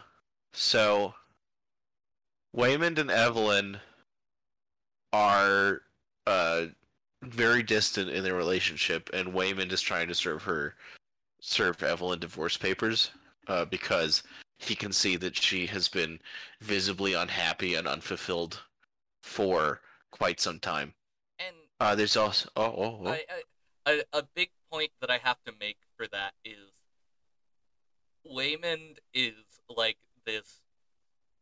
[0.54, 1.16] so
[2.56, 3.80] Waymond and Evelyn
[5.14, 5.82] are
[6.28, 6.66] uh
[7.24, 10.76] very distant in their relationship, and Waymond is trying to serve her
[11.40, 13.12] serve Evelyn divorce papers
[13.48, 14.24] uh, because
[14.58, 16.20] he can see that she has been
[16.62, 18.62] visibly unhappy and unfulfilled
[19.22, 20.94] for quite some time.
[21.40, 23.08] And Uh, there's also oh oh, oh.
[23.08, 23.26] I,
[23.86, 26.72] I, a, a big point that I have to make for that is
[28.26, 29.34] Waymond is
[29.70, 30.62] like this.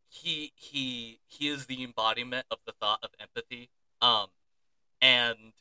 [0.10, 3.70] He he he is the embodiment of the thought of empathy.
[4.02, 4.28] Um,
[5.02, 5.54] and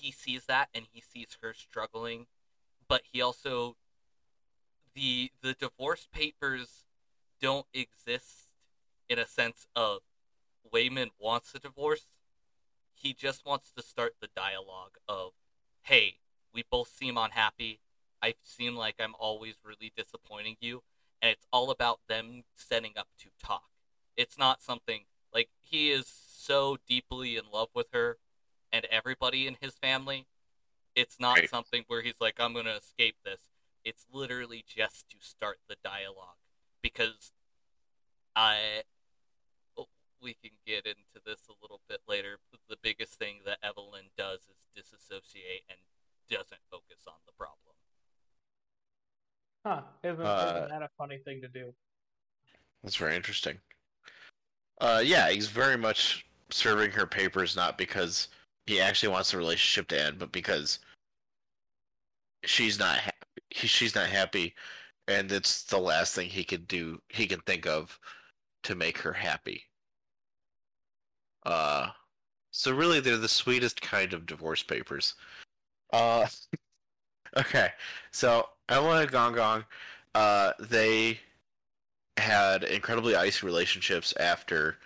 [0.00, 2.26] he sees that and he sees her struggling,
[2.88, 3.76] but he also
[4.94, 6.84] the the divorce papers
[7.40, 8.48] don't exist
[9.08, 10.00] in a sense of
[10.72, 12.06] Waymond wants a divorce.
[12.94, 15.32] He just wants to start the dialogue of,
[15.82, 16.16] hey,
[16.52, 17.80] we both seem unhappy.
[18.22, 20.82] I seem like I'm always really disappointing you.
[21.20, 23.64] And it's all about them setting up to talk.
[24.16, 28.18] It's not something like he is so deeply in love with her
[28.76, 30.26] and everybody in his family.
[30.94, 31.50] It's not Right.
[31.50, 33.40] something where he's like, I'm going to escape this.
[33.84, 36.36] It's literally just to start the dialogue.
[36.82, 37.32] Because
[38.34, 38.82] I.
[39.76, 39.88] oh,
[40.20, 42.38] We can get into this a little bit later.
[42.50, 45.78] but The biggest thing that Evelyn does is disassociate and
[46.28, 47.74] doesn't focus on the problem.
[49.64, 49.82] Huh?
[50.04, 51.74] Isn't, Uh, isn't that a funny thing to do?
[52.82, 53.60] That's very interesting.
[54.80, 58.28] Uh, yeah, he's very much serving her papers not because
[58.66, 60.80] he actually wants the relationship to end, but because
[62.44, 63.12] she's not happy.
[63.52, 64.54] She's not happy,
[65.08, 67.00] and it's the last thing he could do.
[67.08, 67.98] He can think of
[68.64, 69.62] to make her happy.
[71.44, 71.88] Uh,
[72.50, 75.14] so really, they're the sweetest kind of divorce papers.
[75.92, 76.26] Uh,
[77.36, 77.70] okay,
[78.10, 79.64] so Evelyn and Gong Gong,
[80.14, 81.20] uh, they
[82.16, 84.78] had incredibly icy relationships after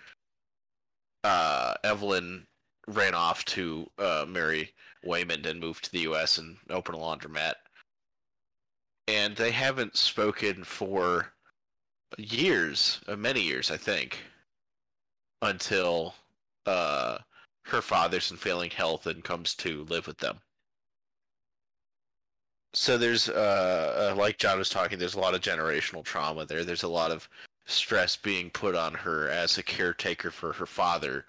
[1.23, 2.45] uh, Evelyn
[2.87, 4.73] ran off to uh, marry
[5.05, 6.37] Waymond and moved to the U.S.
[6.37, 7.53] and open a laundromat.
[9.07, 11.33] And they haven't spoken for
[12.17, 14.19] years, uh, many years, I think,
[15.41, 16.15] until
[16.65, 17.17] uh,
[17.65, 20.39] her father's in failing health and comes to live with them.
[22.73, 26.63] So there's uh, uh like John was talking, there's a lot of generational trauma there.
[26.63, 27.27] There's a lot of
[27.65, 31.25] stress being put on her as a caretaker for her father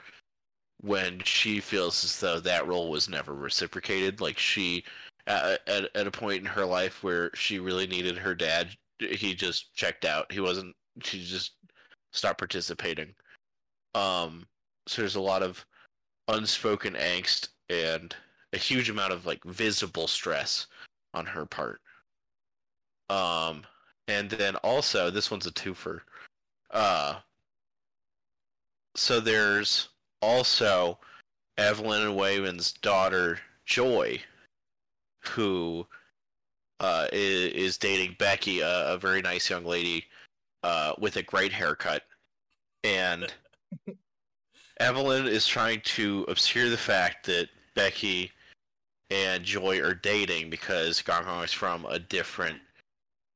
[0.82, 4.20] when she feels as though that role was never reciprocated.
[4.20, 4.84] Like she
[5.26, 8.68] at, at, at a point in her life where she really needed her dad
[8.98, 10.30] he just checked out.
[10.30, 11.52] He wasn't she just
[12.12, 13.14] stopped participating.
[13.94, 14.46] Um
[14.86, 15.64] so there's a lot of
[16.28, 18.14] unspoken angst and
[18.52, 20.66] a huge amount of like visible stress
[21.14, 21.80] on her part.
[23.08, 23.64] Um
[24.08, 26.00] and then also this one's a twofer.
[26.70, 27.16] Uh
[28.94, 29.88] so there's
[30.22, 30.98] also
[31.58, 34.18] evelyn and Waymond's daughter joy
[35.20, 35.86] who
[36.82, 40.04] uh, is, is dating Becky, a, a, very nice young lady
[40.64, 42.02] uh, with a great haircut,
[42.82, 43.32] and
[44.80, 48.32] Evelyn is trying to obscure the fact that Becky
[49.10, 52.58] and Joy are dating because Gong Gong is from a different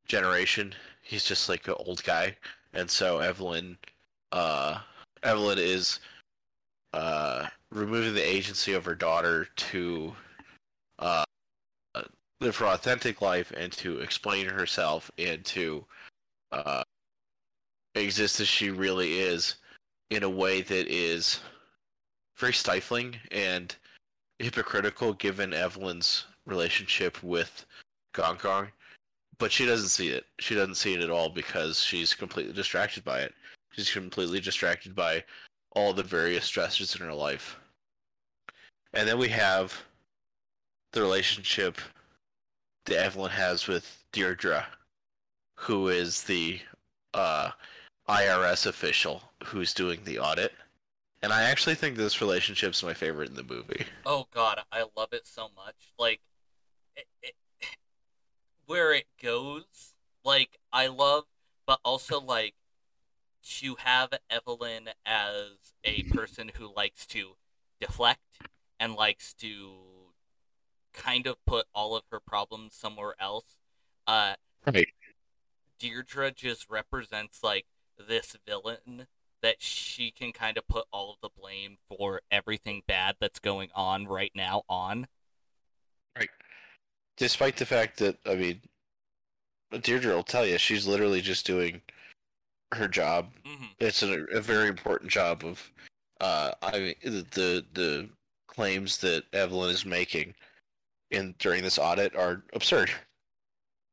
[0.08, 0.74] generation.
[1.02, 2.36] He's just like an old guy,
[2.72, 3.78] and so Evelyn,
[4.32, 4.80] uh,
[5.22, 6.00] Evelyn is
[6.96, 10.14] uh, removing the agency of her daughter to
[10.98, 11.24] uh,
[12.40, 15.84] live her authentic life and to explain herself and to
[16.52, 16.82] uh,
[17.94, 19.56] exist as she really is
[20.10, 21.40] in a way that is
[22.38, 23.76] very stifling and
[24.38, 27.66] hypocritical given Evelyn's relationship with
[28.14, 28.68] Gong Gong.
[29.38, 30.24] But she doesn't see it.
[30.38, 33.34] She doesn't see it at all because she's completely distracted by it.
[33.72, 35.22] She's completely distracted by
[35.76, 37.60] all the various stressors in her life.
[38.94, 39.84] And then we have
[40.92, 41.78] the relationship
[42.86, 44.66] that Evelyn has with Deirdre,
[45.56, 46.60] who is the
[47.12, 47.50] uh,
[48.08, 50.52] IRS official who's doing the audit.
[51.22, 53.84] And I actually think this relationship's my favorite in the movie.
[54.06, 55.74] Oh god, I love it so much.
[55.98, 56.20] Like
[56.96, 57.34] it, it,
[58.64, 59.92] where it goes,
[60.24, 61.24] like I love,
[61.66, 62.54] but also like
[63.46, 67.36] to have Evelyn as a person who likes to
[67.80, 68.40] deflect
[68.80, 69.72] and likes to
[70.92, 73.56] kind of put all of her problems somewhere else.
[74.06, 74.34] Uh,
[74.66, 74.88] right.
[75.78, 77.66] Deirdre just represents like
[78.08, 79.06] this villain
[79.42, 83.68] that she can kind of put all of the blame for everything bad that's going
[83.74, 85.06] on right now on.
[86.16, 86.30] Right.
[87.16, 88.62] Despite the fact that I mean,
[89.70, 91.82] Deirdre will tell you she's literally just doing
[92.72, 93.30] her job.
[93.46, 93.64] Mm-hmm.
[93.78, 95.72] It's a, a, very important job of
[96.20, 98.08] uh I mean the the
[98.48, 100.34] claims that Evelyn is making
[101.10, 102.90] in during this audit are absurd.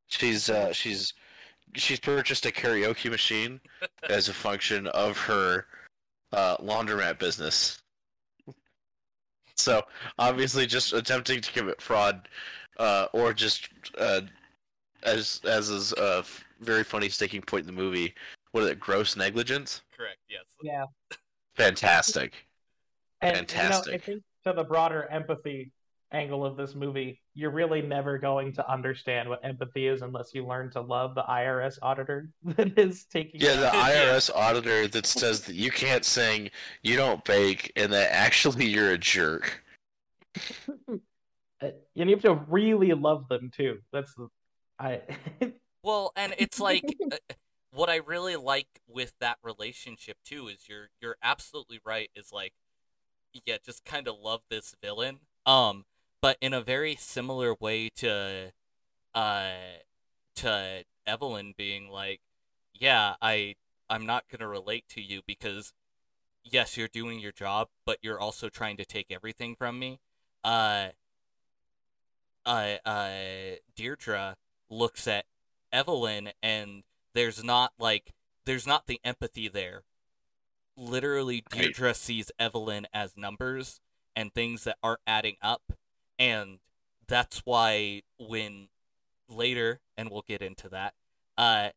[0.08, 1.12] She's uh, she's
[1.74, 3.60] she's purchased a karaoke machine
[4.08, 5.66] as a function of her
[6.32, 7.80] uh, laundromat business.
[9.56, 9.82] So
[10.18, 12.28] obviously, just attempting to commit fraud,
[12.78, 14.22] uh, or just uh,
[15.02, 16.24] as as is a
[16.60, 18.14] very funny sticking point in the movie.
[18.54, 18.78] What is it?
[18.78, 19.82] Gross negligence.
[19.96, 20.18] Correct.
[20.30, 20.44] Yes.
[20.62, 20.84] Yeah.
[21.56, 22.46] Fantastic.
[23.20, 23.86] And, Fantastic.
[23.86, 25.72] You know, I think to the broader empathy
[26.12, 30.46] angle of this movie, you're really never going to understand what empathy is unless you
[30.46, 33.40] learn to love the IRS auditor that is taking.
[33.40, 36.48] Yeah, the IRS auditor that says that you can't sing,
[36.80, 39.64] you don't bake, and that actually you're a jerk.
[41.62, 43.78] Uh, and you have to really love them too.
[43.92, 44.28] That's the
[44.80, 45.02] I.
[45.84, 46.84] well, and it's like.
[47.12, 47.34] Uh,
[47.74, 52.08] What I really like with that relationship too is you're you're absolutely right.
[52.14, 52.52] Is like,
[53.44, 55.18] yeah, just kind of love this villain.
[55.44, 55.84] Um,
[56.22, 58.52] but in a very similar way to
[59.12, 59.50] uh
[60.36, 62.20] to Evelyn being like,
[62.72, 63.56] "Yeah, I
[63.90, 65.72] I'm not going to relate to you because
[66.44, 69.98] yes, you're doing your job, but you're also trying to take everything from me."
[70.44, 70.90] Uh
[72.46, 74.36] uh uh Deirdre
[74.70, 75.24] looks at
[75.72, 76.84] Evelyn and
[77.14, 78.12] there's not like
[78.44, 79.82] there's not the empathy there.
[80.76, 81.96] Literally Deirdre right.
[81.96, 83.80] sees Evelyn as numbers
[84.16, 85.72] and things that aren't adding up
[86.18, 86.58] and
[87.06, 88.68] that's why when
[89.28, 90.94] later and we'll get into that
[91.38, 91.70] uh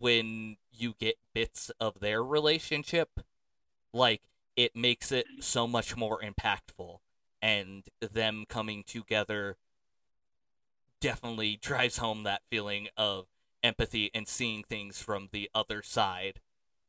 [0.00, 3.20] when you get bits of their relationship
[3.92, 4.22] like
[4.56, 6.98] it makes it so much more impactful
[7.40, 9.56] and them coming together
[11.00, 13.26] definitely drives home that feeling of
[13.62, 16.40] empathy and seeing things from the other side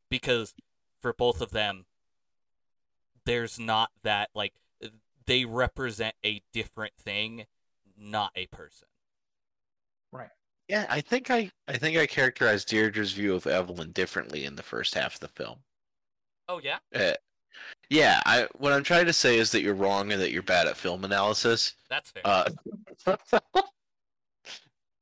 [0.09, 0.53] because
[0.99, 1.86] for both of them
[3.26, 4.53] there's not that like
[5.26, 7.45] they represent a different thing,
[7.97, 8.88] not a person.
[10.11, 10.30] Right.
[10.67, 14.63] Yeah, I think I I think I characterized Deirdre's view of Evelyn differently in the
[14.63, 15.59] first half of the film.
[16.47, 16.80] Oh yeah.
[16.93, 17.13] Uh,
[17.89, 20.67] Yeah, I what I'm trying to say is that you're wrong and that you're bad
[20.67, 21.76] at film analysis.
[21.89, 22.24] That's fair.
[22.26, 22.49] Uh,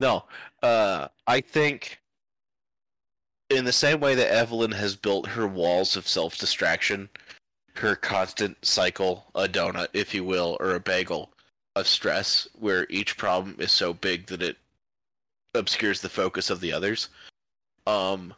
[0.02, 0.24] no,
[0.64, 2.02] uh, I think
[3.52, 7.08] in the same way that Evelyn has built her walls of self distraction,
[7.76, 11.30] her constant cycle, a donut, if you will, or a bagel
[11.76, 14.58] of stress, where each problem is so big that it
[15.54, 17.10] obscures the focus of the others.
[17.86, 18.34] Um,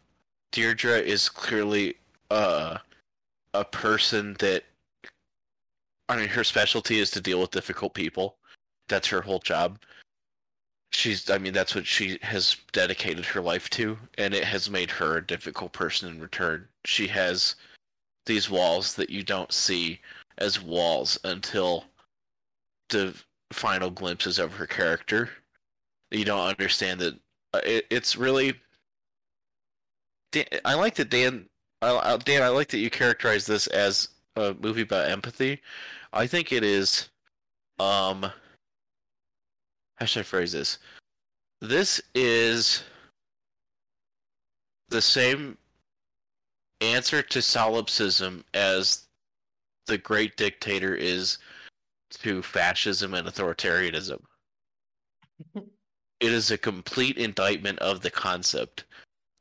[0.51, 1.95] Deirdre is clearly
[2.29, 2.77] uh,
[3.53, 4.63] a person that
[6.09, 8.35] I mean her specialty is to deal with difficult people.
[8.89, 9.79] That's her whole job.
[10.93, 14.91] She's I mean that's what she has dedicated her life to and it has made
[14.91, 16.67] her a difficult person in return.
[16.85, 17.55] She has
[18.25, 19.99] these walls that you don't see
[20.37, 21.85] as walls until
[22.89, 23.15] the
[23.51, 25.29] final glimpses of her character.
[26.11, 27.15] You don't understand that
[27.53, 28.53] uh, it, it's really
[30.31, 31.47] Dan, I like that Dan
[31.83, 35.61] I, Dan, I like that you characterize this as a movie about empathy.
[36.13, 37.09] I think it is.
[37.79, 38.31] Um,
[40.03, 40.79] how should I phrase this?
[41.61, 42.83] This is
[44.89, 45.57] the same
[46.81, 49.07] answer to solipsism as
[49.87, 51.37] the great dictator is
[52.15, 54.19] to fascism and authoritarianism.
[55.55, 55.63] it
[56.19, 58.83] is a complete indictment of the concept.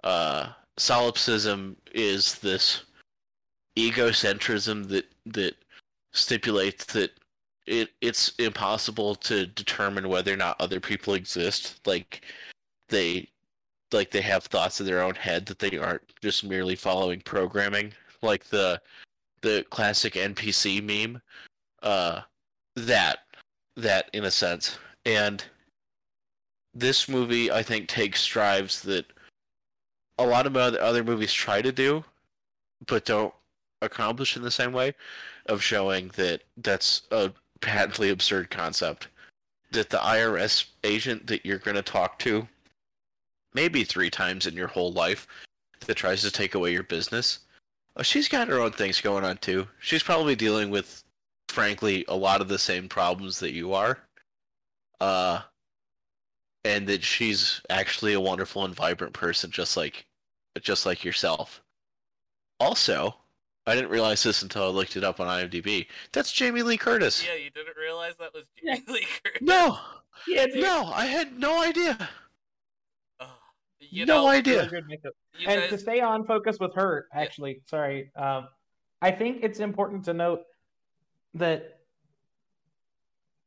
[0.05, 2.85] Uh, solipsism is this
[3.77, 5.57] egocentrism that that
[6.13, 7.11] stipulates that
[7.67, 11.81] it it's impossible to determine whether or not other people exist.
[11.87, 12.23] Like
[12.89, 13.29] they
[13.93, 17.93] like they have thoughts in their own head that they aren't just merely following programming.
[18.23, 18.81] Like the
[19.43, 21.21] the classic npc meme
[21.83, 22.21] uh
[22.77, 23.21] that
[23.77, 24.79] that in a sense.
[25.05, 25.45] And
[26.75, 29.07] this movie i think takes strides that
[30.19, 32.05] a lot of other movies try to do,
[32.87, 33.35] but don't
[33.83, 34.95] accomplish in the same way
[35.47, 37.33] of showing that that's a
[37.63, 39.09] patently absurd concept.
[39.71, 42.47] That the IRS agent that you're going to talk to
[43.55, 45.27] maybe three times in your whole life
[45.87, 47.39] that tries to take away your business,
[47.97, 49.67] uh, she's got her own things going on too.
[49.81, 51.03] She's probably dealing with,
[51.49, 53.99] frankly, a lot of the same problems that you are.
[55.01, 55.41] Uh,
[56.65, 60.07] and that she's actually a wonderful and vibrant person, just like
[60.61, 61.63] just like yourself.
[62.61, 63.17] Also,
[63.67, 65.87] I didn't realize this until I looked it up on IMDb.
[66.13, 67.25] That's Jamie Lee Curtis.
[67.25, 69.41] Yeah, you didn't realize that was Jamie Lee Curtis.
[69.43, 69.79] No,
[70.27, 70.63] Yeah, dude.
[70.63, 72.09] no, I had no idea.
[73.21, 73.27] Oh,
[73.79, 74.57] you no know, idea.
[74.65, 75.13] Really good makeup.
[75.39, 78.11] you and to stay on focus with her, actually, sorry.
[78.17, 78.49] Um,
[79.01, 80.43] I think it's important to note
[81.35, 81.79] that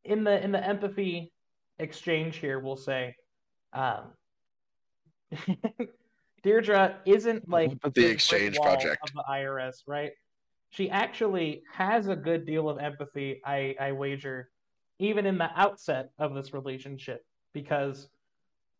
[0.05, 1.33] in the in the empathy
[1.79, 3.15] exchange here, we'll say,
[3.73, 4.03] um,
[6.45, 9.01] Deirdre isn't like The exchange project.
[9.09, 10.11] of the IRS, right?
[10.69, 14.51] She actually has a good deal of empathy, I, I wager,
[14.99, 18.09] even in the outset of this relationship, because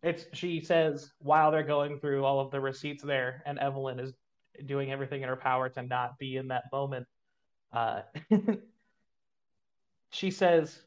[0.04, 4.14] it's she says while they're going through all of the receipts there, and Evelyn is
[4.68, 7.08] doing everything in her power to not be in that moment.
[7.74, 8.02] Uh,
[10.12, 10.84] she says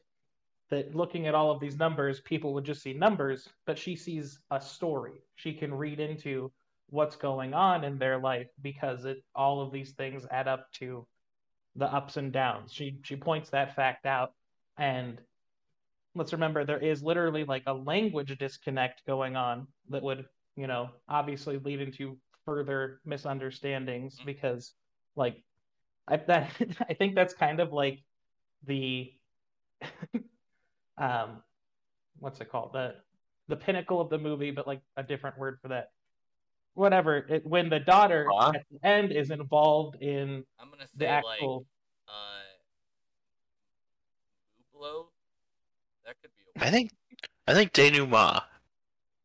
[0.69, 4.39] that looking at all of these numbers, people would just see numbers, but she sees
[4.51, 5.21] a story.
[5.35, 6.49] She can read into
[6.91, 11.05] what's going on in their life because it all of these things add up to
[11.75, 12.73] the ups and downs.
[12.73, 14.33] She she points that fact out.
[14.77, 15.19] And
[16.15, 20.25] let's remember there is literally like a language disconnect going on that would,
[20.55, 24.73] you know, obviously lead into further misunderstandings because
[25.15, 25.43] like
[26.07, 26.51] I that
[26.89, 27.99] I think that's kind of like
[28.65, 29.13] the
[30.97, 31.41] um
[32.19, 32.73] what's it called?
[32.73, 32.95] The
[33.47, 35.89] the pinnacle of the movie but like a different word for that
[36.73, 38.53] whatever it, when the daughter Huh?
[38.55, 41.65] at the end is involved in I'm gonna the say actual like
[42.07, 42.43] uh,
[44.77, 45.05] Hublot.
[46.05, 46.43] That could be.
[46.61, 46.91] A I think,
[47.47, 48.41] I think denouement.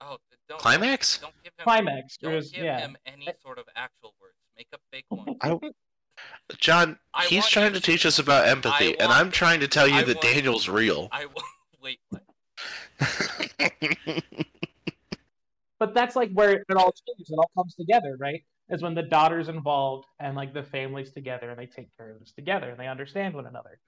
[0.00, 0.18] Oh,
[0.48, 1.18] don't Climax?
[1.18, 1.64] Don't give him.
[1.64, 4.34] climax Don't there's give yeah him any sort of actual words.
[4.56, 5.36] Make up fake ones.
[5.40, 5.58] I,
[6.58, 9.88] John, I he's trying to to- teach us about empathy, and I'm trying to tell
[9.88, 11.08] you I that want- Daniel's real.
[11.10, 11.42] I will
[11.82, 11.98] wait.
[12.10, 12.22] What?
[15.84, 17.30] but that's like where it all changes.
[17.30, 18.42] It all comes together right?
[18.70, 22.20] Is when the daughter's involved and like the family's together and they take care of
[22.20, 23.78] this together and they understand one another.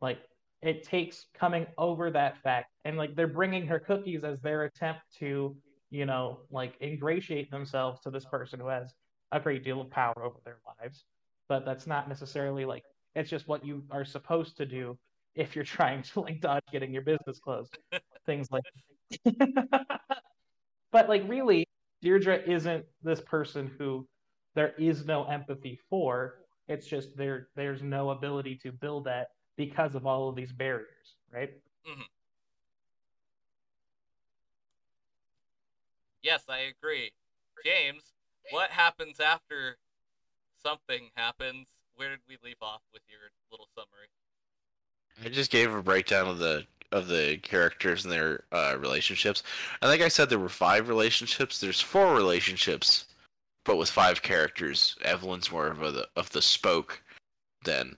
[0.00, 0.20] Like
[0.62, 5.00] it takes coming over that fact and like they're bringing her cookies as their attempt
[5.18, 5.56] to
[5.90, 8.94] you know like ingratiate themselves to this person who has
[9.32, 11.04] a great deal of power over their lives.
[11.48, 12.84] But that's not necessarily like
[13.16, 14.96] it's just what you are supposed to do
[15.34, 17.76] if you're trying to like dodge getting your business closed
[18.26, 18.62] things like
[20.92, 21.66] but like really
[22.00, 24.06] deirdre isn't this person who
[24.54, 26.34] there is no empathy for
[26.68, 31.16] It's just there there's no ability to build that because of all of these barriers,
[31.32, 31.50] right?
[31.88, 32.02] Mm-hmm.
[36.22, 37.10] Yes, I agree.
[37.64, 38.12] James,
[38.50, 39.76] what happens after
[40.62, 41.66] something happens?
[41.96, 43.20] Where did we leave off with your
[43.50, 44.08] little summary?
[45.24, 49.42] I just gave a breakdown of the of the characters and their uh, relationships.
[49.80, 51.60] I think I said there were five relationships.
[51.60, 53.06] There's four relationships,
[53.64, 54.96] but with five characters.
[55.02, 57.02] Evelyn's more of a of the spoke
[57.64, 57.96] than,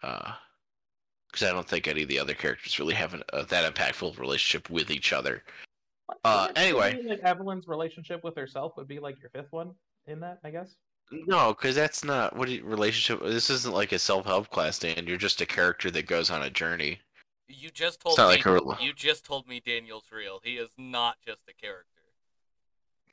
[0.00, 4.18] because I don't think any of the other characters really have an, uh, that impactful
[4.18, 5.42] relationship with each other.
[6.24, 7.00] Uh, anyway.
[7.04, 9.72] like Evelyn's relationship with herself would be like your fifth one
[10.06, 10.74] in that, I guess.
[11.12, 13.20] No, because that's not what you- relationship.
[13.24, 15.06] This isn't like a self help class, Dan.
[15.06, 17.00] You're just a character that goes on a journey.
[17.52, 20.40] You just told me like a rel- you just told me Daniel's real.
[20.42, 21.86] He is not just a character.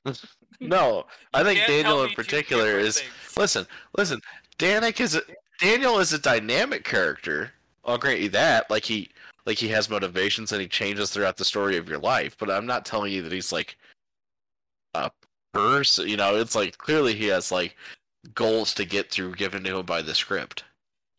[0.60, 3.00] No, I think Daniel in particular is.
[3.00, 3.38] things.
[3.38, 4.22] Listen, listen.
[4.58, 5.22] Danik is a
[5.60, 7.52] Daniel is a dynamic character.
[7.86, 8.70] I'll grant you that.
[8.72, 9.10] Like he,
[9.46, 12.36] like he has motivations and he changes throughout the story of your life.
[12.40, 13.78] But I'm not telling you that he's like
[14.96, 15.12] a
[15.54, 16.08] person.
[16.08, 17.76] You know, it's like clearly he has like
[18.34, 20.64] goals to get through given to him by the script.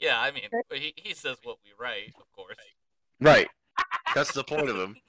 [0.00, 2.56] Yeah, I mean, he, he says what we write, of course.
[3.20, 3.48] Right.
[4.14, 4.96] That's the point of him.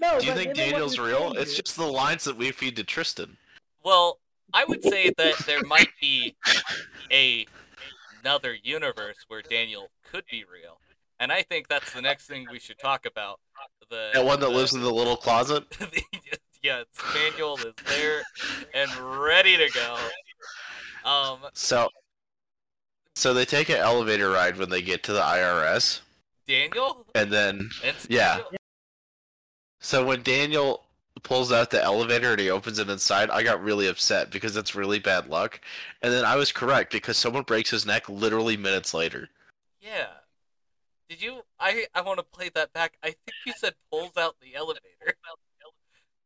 [0.00, 1.32] No, Do you think Daniel's real?
[1.34, 3.36] It's here- just the lines that we feed to Tristan.
[3.84, 4.18] Well,
[4.52, 6.34] I would say that there might be
[7.12, 7.46] a
[8.20, 10.80] another universe where Daniel could be real,
[11.20, 13.38] and I think that's the next thing we should talk about.
[13.88, 15.64] The That one that the- lives in the little closet.
[16.62, 16.82] Yeah,
[17.14, 18.22] Daniel is there
[18.74, 19.98] and ready to go.
[21.08, 21.88] Um, So,
[23.14, 26.00] so they take an elevator ride when they get to the IRS,
[26.46, 28.40] Daniel and then and Yeah.
[29.80, 30.84] So when Daniel
[31.22, 34.74] pulls out the elevator and he opens it inside, I got really upset because that's
[34.74, 35.60] really bad luck.
[36.02, 39.28] And then I was correct because someone breaks his neck literally minutes later.
[39.80, 40.06] Yeah.
[41.08, 41.42] Did you?
[41.60, 42.96] I I want to play that back.
[43.02, 45.16] I think you said pulls out the elevator.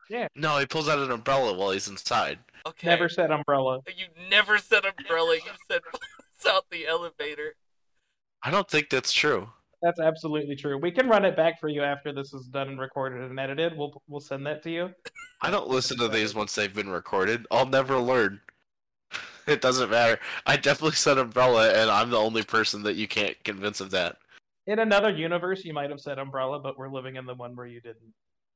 [0.09, 0.29] Yeah.
[0.35, 2.39] No, he pulls out an umbrella while he's inside.
[2.67, 2.87] Okay.
[2.87, 3.81] Never said umbrella.
[3.87, 5.35] You never said umbrella.
[5.35, 7.55] You said pulls out the elevator.
[8.43, 9.51] I don't think that's true.
[9.83, 10.77] That's absolutely true.
[10.79, 13.77] We can run it back for you after this is done and recorded and edited.
[13.77, 14.91] We'll we'll send that to you.
[15.41, 17.47] I don't listen to these once they've been recorded.
[17.51, 18.41] I'll never learn.
[19.47, 20.21] It doesn't matter.
[20.45, 24.19] I definitely said umbrella, and I'm the only person that you can't convince of that.
[24.67, 27.67] In another universe, you might have said umbrella, but we're living in the one where
[27.67, 28.13] you didn't.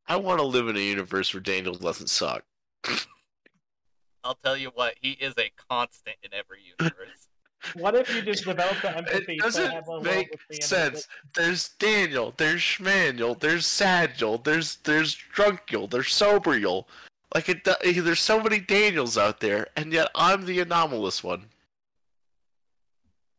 [0.06, 2.44] I want to live in a universe where Daniel doesn't suck.
[4.24, 4.96] I'll tell you what.
[5.00, 7.28] He is a constant in every universe.
[7.74, 11.08] What if you just develop the empathy It doesn't have a make with the sense.
[11.34, 16.86] There's Daniel, there's Schmanuel, there's Sadule, there's there's Drunkule, there's Soberule.
[17.34, 21.46] Like it, eh, there's so many Daniels out there, and yet I'm the anomalous one.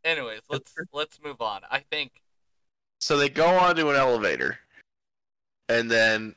[0.04, 1.62] Anyways, let's let's move on.
[1.70, 2.12] I think
[3.00, 4.60] So they go onto an elevator,
[5.70, 6.36] and then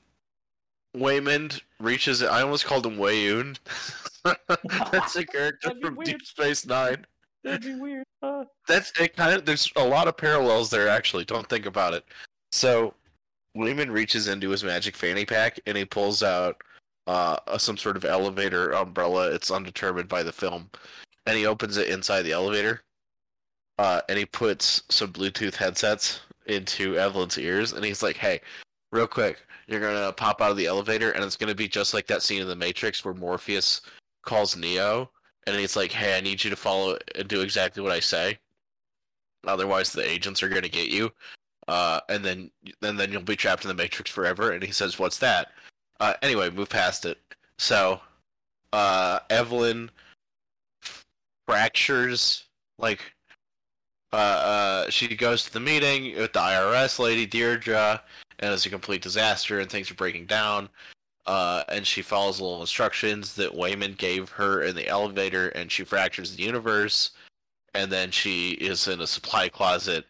[0.96, 2.22] Waymond reaches.
[2.22, 3.58] I almost called him Weyoun.
[4.92, 6.06] That's a character from weird.
[6.06, 7.06] Deep Space Nine.
[7.46, 8.04] That'd be weird.
[8.22, 9.16] Uh, That's it.
[9.16, 9.44] Kind of.
[9.44, 10.88] There's a lot of parallels there.
[10.88, 12.04] Actually, don't think about it.
[12.50, 12.92] So,
[13.56, 16.60] Waymond reaches into his magic fanny pack and he pulls out
[17.06, 19.30] uh, some sort of elevator umbrella.
[19.30, 20.68] It's undetermined by the film,
[21.26, 22.82] and he opens it inside the elevator.
[23.78, 28.40] Uh, and he puts some Bluetooth headsets into Evelyn's ears, and he's like, "Hey,
[28.90, 32.08] real quick, you're gonna pop out of the elevator, and it's gonna be just like
[32.08, 33.82] that scene in the Matrix where Morpheus
[34.24, 35.10] calls Neo,
[35.46, 38.38] and he's like, "Hey, I need you to follow and do exactly what I say,
[39.46, 41.12] otherwise the agents are gonna get you."
[41.68, 42.50] Uh, and then,
[42.82, 44.52] and then you'll be trapped in the Matrix forever.
[44.52, 45.52] And he says, "What's that?"
[46.00, 47.18] Uh, anyway, move past it.
[47.58, 48.00] So,
[48.72, 49.90] uh, Evelyn
[51.46, 52.44] fractures
[52.78, 53.00] like
[54.12, 58.00] uh, uh, she goes to the meeting with the IRS lady Deirdre,
[58.38, 60.68] and it's a complete disaster, and things are breaking down.
[61.26, 65.84] Uh, and she follows little instructions that Waymond gave her in the elevator, and she
[65.84, 67.10] fractures the universe.
[67.74, 70.06] And then she is in a supply closet,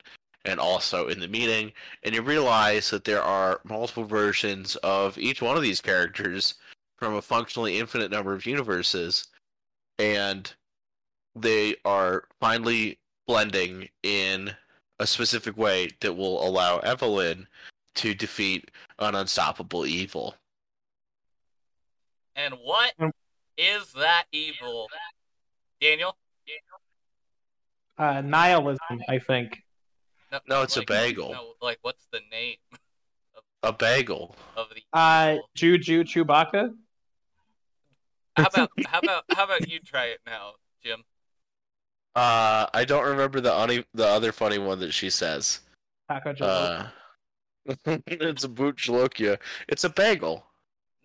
[0.47, 1.73] and also in the meeting.
[2.03, 6.55] And you realize that there are multiple versions of each one of these characters
[6.99, 9.27] from a functionally infinite number of universes,
[9.99, 10.53] and
[11.35, 14.55] they are finally blending in
[14.99, 17.47] a specific way that will allow Evelyn
[17.97, 20.35] to defeat an unstoppable evil.
[22.37, 22.93] And what
[23.57, 24.89] is that evil?
[25.81, 26.17] Daniel?
[27.99, 29.63] uh, nihilism, I think.
[30.47, 31.33] No, it's a bagel.
[31.33, 32.57] No, like what's the name
[33.63, 34.37] A bagel.
[34.57, 35.51] of the Uh, evil?
[35.55, 36.75] Juju Chewbacca.
[38.37, 40.53] How about how about how about you try it now,
[40.85, 41.05] Jim?
[42.15, 45.61] Uh, I don't remember the uni- the other funny one that she says.
[46.11, 46.89] Taco Uh,
[47.87, 49.39] it's a bhut jolokia.
[49.69, 50.45] It's a bagel.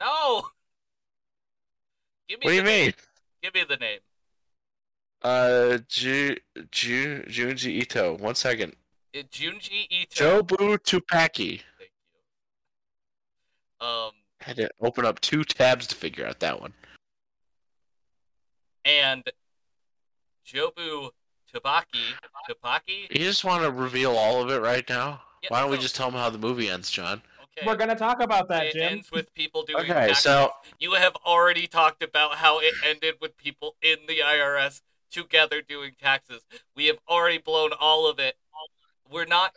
[0.02, 0.48] No.
[2.32, 2.86] Give me What do you name.
[2.86, 2.94] mean?
[3.44, 4.00] Give me the name.
[5.22, 6.38] Uh, Ju
[6.72, 8.14] Ju Junji Ito.
[8.20, 8.74] One second.
[9.14, 10.42] Uh, Junji Ito.
[10.42, 11.60] Jobu Tupaki.
[11.78, 11.92] Thank
[13.82, 13.86] you.
[13.86, 16.74] Um, Had to open up two tabs to figure out that one.
[18.86, 19.30] and
[20.48, 21.10] Jobu
[21.54, 22.14] Tupaki.
[22.50, 23.10] Tupaki.
[23.12, 25.20] You just want to reveal all of it right now?
[25.44, 27.22] Yeah, Why don't we just tell him how the movie ends, John?
[27.58, 27.68] Okay.
[27.68, 28.94] We're gonna talk about that, it Jim.
[28.94, 30.20] ends with people doing Okay, taxes.
[30.24, 34.82] so You have already talked about how it ended with people in the IRS
[35.12, 36.42] together doing taxes.
[36.76, 38.38] We have already blown all of it.
[39.10, 39.54] We're not.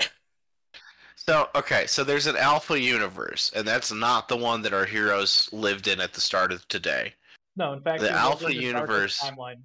[1.16, 5.50] so okay, so there's an alpha universe, and that's not the one that our heroes
[5.52, 7.12] lived in at the start of today.
[7.56, 9.62] No, in fact, The Alpha in the darkest universe- timeline.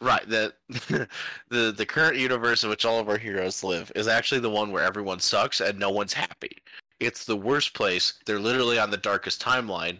[0.00, 0.52] Right, the
[1.48, 4.70] the the current universe in which all of our heroes live is actually the one
[4.72, 6.58] where everyone sucks and no one's happy.
[7.00, 8.14] It's the worst place.
[8.26, 9.98] They're literally on the darkest timeline.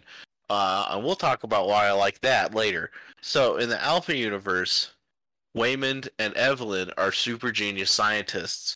[0.49, 2.91] Uh, and we'll talk about why I like that later.
[3.21, 4.91] So in the Alpha universe,
[5.57, 8.75] Waymond and Evelyn are super genius scientists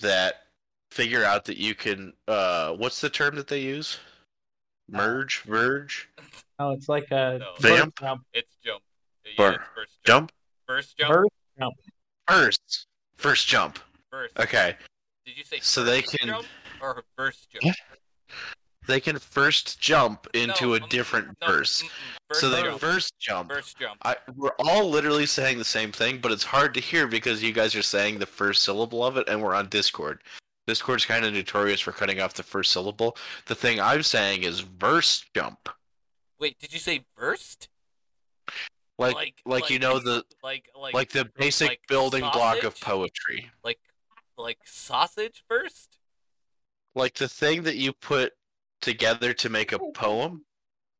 [0.00, 0.42] that
[0.90, 3.98] figure out that you can uh what's the term that they use?
[4.88, 6.08] Merge, verge,
[6.58, 7.54] Oh, it's like a No.
[7.58, 7.98] Vamp?
[7.98, 8.24] jump.
[8.32, 8.82] It's jump.
[9.26, 10.30] Yeah, Bur- first jump.
[10.30, 10.32] jump,
[10.66, 11.12] First jump.
[11.12, 11.74] Burst jump.
[12.28, 13.78] first, first jump.
[14.10, 14.38] First.
[14.38, 14.76] Okay,
[15.26, 16.46] Did you say So they can- jump
[16.80, 17.64] or first jump?
[17.64, 17.76] What?
[18.86, 21.82] they can first jump into No, a um, different no, verse.
[21.82, 21.90] mm-mm.
[22.28, 22.80] First So they jump.
[22.80, 23.50] first jump.
[23.50, 23.96] First jump.
[24.04, 27.52] I, we're all literally saying the same thing, but it's hard to hear because you
[27.52, 30.22] guys are saying the first syllable of it, and we're on Discord.
[30.66, 33.16] Discord's kind of notorious for cutting off the first syllable.
[33.46, 35.68] The thing I'm saying is verse jump,
[36.38, 37.68] Wait, did you say first?
[38.98, 43.50] Like like, you know the like like like the basic like building block of poetry,
[43.64, 43.78] like
[44.36, 45.98] like sausage first?
[46.94, 48.32] like the thing that you put
[48.80, 50.44] together to make a poem.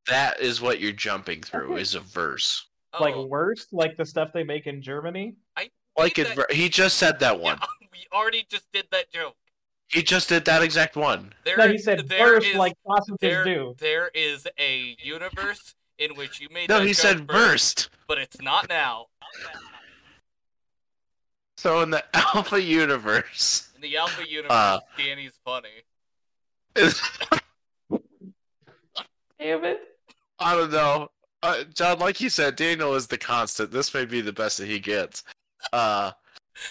[0.06, 2.66] That is what you're jumping through is a verse.
[3.00, 5.34] Like Oh, worst, like the stuff they make in Germany.
[5.96, 7.58] Like it, that- he just said that one.
[7.60, 9.36] yeah, we already just did that joke.
[9.88, 11.32] He just did that exact one.
[11.44, 13.76] There, no, he said there burst is- like sausages there, do.
[13.78, 17.90] there is a universe in which you made No, that he joke said first, burst.
[18.08, 19.06] but it's not now.
[21.56, 24.80] So in the Alpha universe, In the Alpha universe, Uh.
[24.98, 25.68] Danny's funny.
[29.38, 29.80] Damn it.
[30.38, 31.08] I don't know.
[31.42, 33.70] Uh, John, like you said, Daniel is the constant.
[33.70, 35.22] This may be the best that he gets.
[35.72, 36.12] Uh,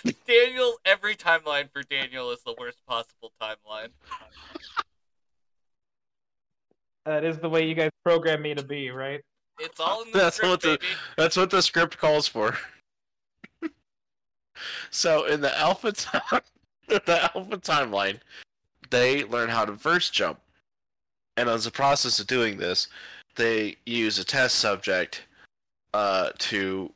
[0.27, 3.89] Daniel, every timeline for Daniel is the worst possible timeline.
[7.05, 9.21] That is the way you guys program me to be, right?
[9.59, 10.85] It's all in the That's script, what the- baby.
[11.17, 12.57] that's what the script calls for.
[14.89, 16.41] so in the Alpha time,
[16.87, 18.19] the Alpha timeline,
[18.89, 20.39] they learn how to verse jump,
[21.37, 22.87] and as a process of doing this,
[23.35, 25.23] they use a test subject
[25.93, 26.91] uh, to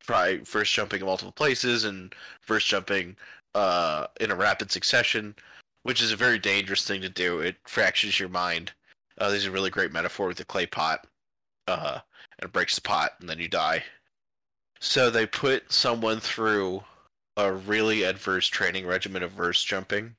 [0.00, 3.16] try first jumping in multiple places and first jumping
[3.54, 5.34] uh, in a rapid succession,
[5.82, 7.40] which is a very dangerous thing to do.
[7.40, 8.72] It fractures your mind.
[9.18, 11.06] Uh, there's a really great metaphor with the clay pot,
[11.68, 12.00] uh,
[12.38, 13.82] and it breaks the pot, and then you die.
[14.80, 16.82] So they put someone through
[17.36, 20.16] a really adverse training regimen of verse jumping,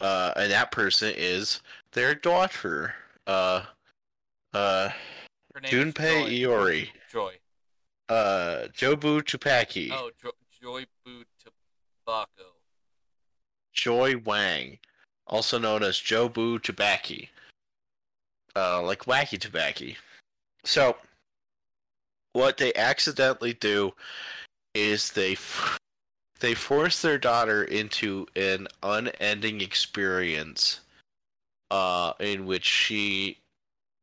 [0.00, 1.60] uh, and that person is
[1.92, 2.94] their daughter,
[3.26, 3.64] uh,
[4.54, 4.90] uh,
[5.54, 6.48] Her name is Junpei Joy.
[6.48, 7.34] Iori, Joy.
[8.08, 11.24] uh, Jobu Tupaki, Oh, jo- Joy Boo
[12.06, 12.52] Tobacco.
[13.72, 14.78] Joy Wang,
[15.26, 17.28] also known as Jobu Tobaki,
[18.56, 19.86] uh, like Wacky Tobacco.
[20.64, 20.96] So,
[22.32, 23.92] what they accidentally do
[24.74, 25.78] is they f-
[26.40, 30.80] they force their daughter into an unending experience,
[31.70, 33.38] uh, in which she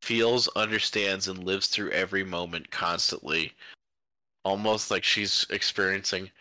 [0.01, 3.53] feels, understands, and lives through every moment constantly,
[4.45, 6.31] almost like she's experiencing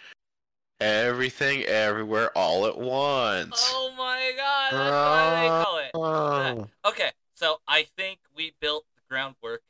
[0.80, 3.72] everything everywhere all at once.
[3.74, 5.90] Oh my god, that's why they call it.
[5.94, 6.68] Oh.
[6.90, 9.62] Okay, so I think we built the groundwork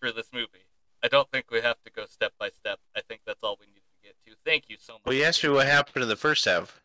[0.00, 0.66] for this movie.
[1.02, 2.78] I don't think we have to go step by step.
[2.96, 4.36] I think that's all we need to get to.
[4.44, 5.02] Thank you so much.
[5.06, 6.80] Well, you asked me what happened in the first half.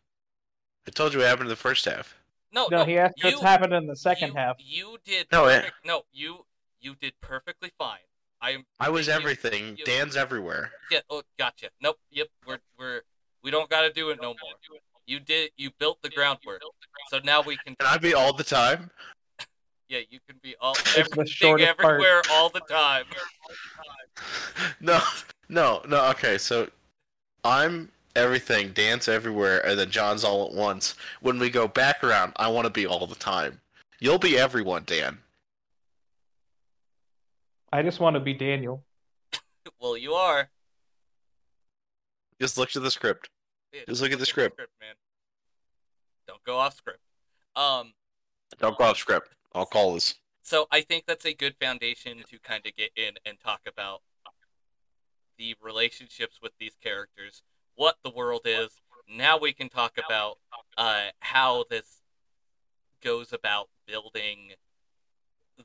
[0.86, 2.16] I told you what happened in the first half.
[2.52, 4.56] No, No, he asked you, what's happened in the second you, half.
[4.58, 5.76] You did No, it- perfect.
[5.84, 6.46] No, you
[6.80, 7.98] you did perfectly fine.
[8.40, 8.64] I am.
[8.78, 9.76] I was you- everything.
[9.76, 10.70] you- Dan's everywhere.
[10.90, 11.00] Yeah.
[11.10, 11.70] Oh, gotcha.
[11.80, 11.98] Nope.
[12.10, 12.28] Yep.
[12.46, 13.02] We're we're
[13.42, 14.78] we don't got to do it no more.
[15.06, 15.50] You did.
[15.56, 16.62] You built the groundwork.
[17.10, 17.74] So now we can.
[17.76, 18.90] Can I be all the time?
[19.88, 21.94] Yeah, you can be all the everything shortest part.
[21.94, 23.04] everywhere all the time.
[24.80, 25.00] No,
[25.50, 26.68] No, no, okay, so
[27.44, 30.94] I'm everything, dance everywhere, and then John's all at once.
[31.20, 33.60] When we go back around, I want to be all the time.
[34.00, 35.18] You'll be everyone, Dan.
[37.72, 38.82] I just want to be Daniel.
[39.80, 40.48] Well, you are.
[42.40, 43.28] Just look to the script.
[43.72, 44.58] Yeah, Just look at the script.
[44.58, 44.94] man.
[46.26, 47.00] Don't go off script.
[47.56, 47.92] Um,
[48.58, 49.34] Don't go off script.
[49.56, 50.14] I'll call this.
[50.42, 54.02] so I think that's a good foundation to kind of get in and talk about
[55.38, 57.42] the relationships with these characters,
[57.74, 58.80] what the world is.
[59.08, 60.38] Now we can talk about
[60.76, 62.02] uh, how this
[63.02, 64.52] goes about building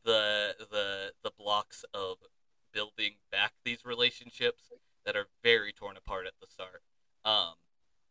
[0.06, 2.18] the the the blocks of
[2.72, 4.72] building back these relationships
[5.06, 6.82] that are very torn apart at the start,
[7.26, 7.56] um,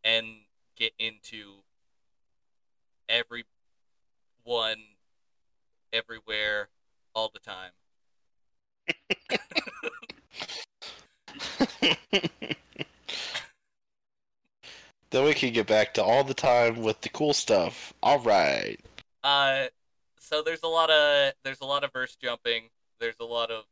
[0.03, 0.27] and
[0.75, 1.63] get into
[3.07, 3.45] everyone,
[5.93, 6.69] everywhere,
[7.13, 7.71] all the time.
[15.11, 17.93] then we can get back to all the time with the cool stuff.
[18.01, 18.79] All right.
[19.23, 19.65] Uh,
[20.19, 22.69] so there's a lot of there's a lot of verse jumping.
[22.99, 23.65] There's a lot of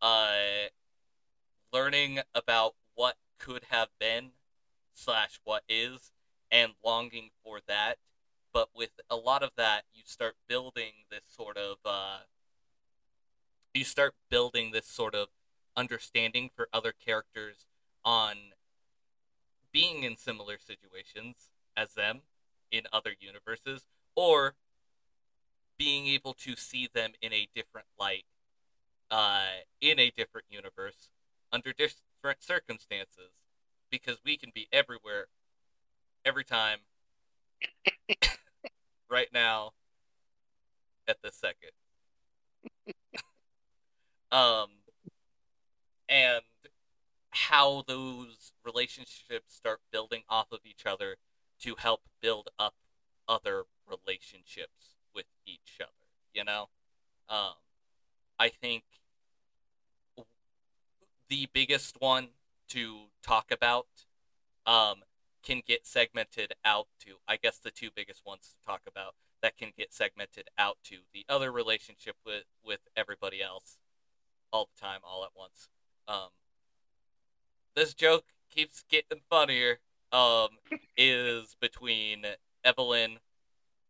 [0.00, 0.68] uh
[1.72, 4.30] learning about what could have been
[4.94, 6.12] slash what is
[6.50, 7.96] and longing for that.
[8.52, 12.18] But with a lot of that, you start building this sort of uh,
[13.74, 15.28] you start building this sort of
[15.76, 17.66] understanding for other characters
[18.04, 18.36] on
[19.72, 22.22] being in similar situations as them
[22.72, 23.86] in other universes
[24.16, 24.54] or
[25.78, 28.24] being able to see them in a different light
[29.10, 31.08] uh, in a different universe
[31.52, 33.32] under different circumstances
[33.90, 35.26] because we can be everywhere
[36.24, 36.80] every time
[39.10, 39.72] right now
[41.08, 41.70] at this second.
[44.32, 44.68] Um
[46.08, 46.44] and
[47.30, 51.16] how those relationships start building off of each other
[51.60, 52.74] to help build up
[53.28, 55.90] other relationships with each other
[56.32, 56.68] you know?
[57.28, 57.54] Um
[58.38, 58.84] i think
[61.28, 62.28] the biggest one
[62.68, 63.86] to talk about
[64.66, 65.02] um
[65.42, 69.56] can get segmented out to i guess the two biggest ones to talk about that
[69.56, 73.78] can get segmented out to the other relationship with with everybody else
[74.52, 75.68] all the time all at once.
[76.08, 76.30] Um
[77.74, 79.78] this joke keeps getting funnier
[80.12, 80.48] um
[80.96, 82.24] is between
[82.64, 83.18] evelyn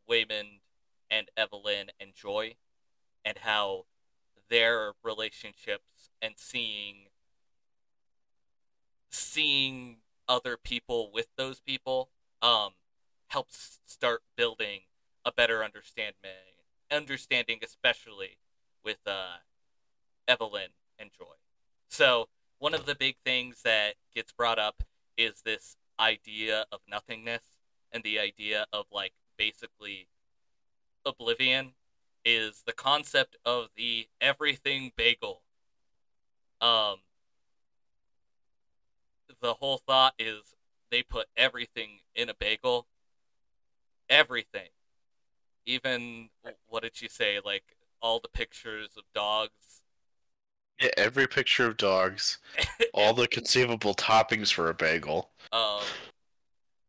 [0.09, 0.61] waymond
[1.11, 2.55] and evelyn and joy
[3.25, 3.87] and how
[4.49, 7.07] their relationships and seeing
[9.11, 9.97] seeing
[10.31, 12.09] other people with those people
[12.41, 12.71] um
[13.29, 14.81] helps start building
[15.27, 16.55] a better understanding
[16.91, 18.39] understanding especially
[18.85, 19.39] with uh
[20.27, 20.69] Evelyn
[20.99, 21.35] and Joy.
[21.89, 22.29] So
[22.59, 24.85] one of the big things that gets brought up
[25.17, 27.43] is this idea of nothingness
[27.91, 30.07] and the idea of like basically
[31.05, 31.73] oblivion
[32.25, 35.43] is the concept of the everything bagel.
[36.61, 36.99] Um
[39.41, 40.55] the whole thought is
[40.91, 42.87] they put everything in a bagel.
[44.09, 44.69] Everything.
[45.67, 46.31] Even
[46.67, 47.39] what did she say?
[47.45, 49.83] Like all the pictures of dogs.
[50.81, 52.39] Yeah, every picture of dogs,
[52.95, 55.31] all the conceivable toppings for a bagel.
[55.53, 55.83] um,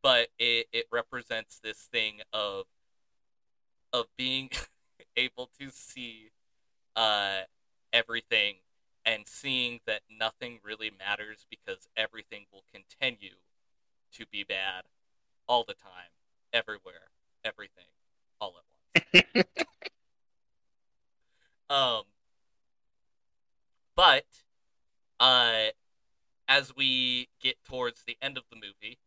[0.01, 2.65] but it, it represents this thing of
[3.93, 4.49] of being
[5.17, 6.31] able to see
[6.95, 7.41] uh,
[7.91, 8.55] everything
[9.05, 13.35] and seeing that nothing really matters because everything will continue
[14.13, 14.83] to be bad
[15.47, 16.11] all the time,
[16.53, 17.09] everywhere,
[17.43, 17.85] everything,
[18.39, 19.45] all at once.
[21.69, 22.03] um,
[23.95, 24.25] but
[25.19, 25.71] uh,
[26.47, 28.99] as we get towards the end of the movie,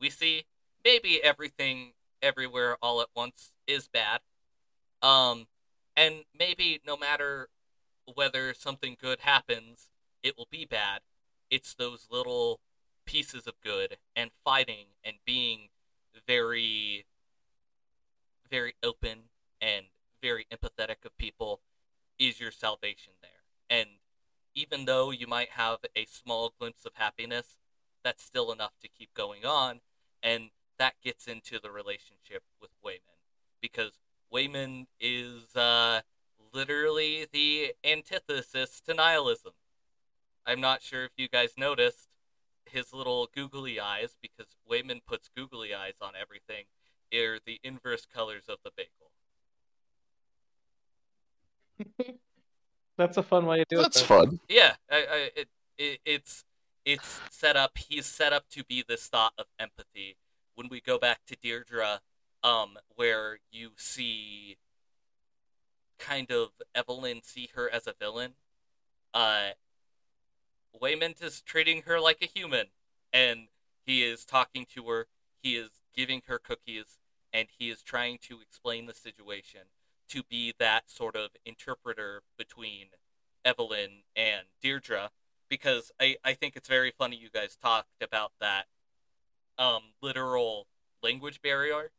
[0.00, 0.44] we see
[0.84, 1.92] maybe everything
[2.22, 4.20] everywhere all at once is bad.
[5.02, 5.46] Um,
[5.96, 7.48] and maybe no matter
[8.14, 9.88] whether something good happens,
[10.22, 11.00] it will be bad.
[11.50, 12.60] It's those little
[13.06, 15.68] pieces of good and fighting and being
[16.26, 17.06] very,
[18.48, 19.30] very open
[19.60, 19.86] and
[20.22, 21.60] very empathetic of people
[22.18, 23.30] is your salvation there.
[23.68, 23.88] And
[24.54, 27.56] even though you might have a small glimpse of happiness,
[28.04, 29.80] that's still enough to keep going on.
[30.22, 33.20] And that gets into the relationship with Waymond
[33.60, 33.92] because
[34.32, 36.00] Waymond is uh,
[36.52, 39.52] literally the antithesis to nihilism.
[40.46, 42.08] I'm not sure if you guys noticed
[42.64, 46.64] his little googly eyes because Waymond puts googly eyes on everything.
[47.12, 49.10] Are the inverse colors of the bagel.
[52.96, 54.00] That's a fun way to do That's it.
[54.00, 54.40] That's fun.
[54.48, 56.44] Yeah, I, I, it, it, it's
[56.84, 57.78] it's set up.
[57.78, 60.16] He's set up to be this thought of empathy.
[60.54, 62.00] When we go back to Deirdre,
[62.42, 64.56] um, where you see
[66.00, 68.32] kind of Evelyn see her as a villain,
[69.14, 69.50] uh,
[70.80, 72.66] Waymond is treating her like a human,
[73.12, 73.48] and
[73.84, 75.06] he is talking to her.
[75.42, 76.98] He is giving her cookies,
[77.32, 79.62] and he is trying to explain the situation
[80.08, 82.86] to be that sort of interpreter between
[83.44, 85.10] Evelyn and Deirdre
[85.48, 88.66] because I, I think it's very funny you guys talked about that
[89.58, 90.66] um literal
[91.02, 91.90] language barrier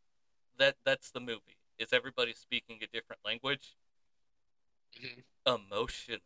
[0.57, 3.75] that that's the movie is everybody speaking a different language.
[5.45, 6.21] Emotionally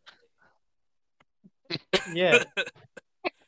[2.12, 2.42] Yeah.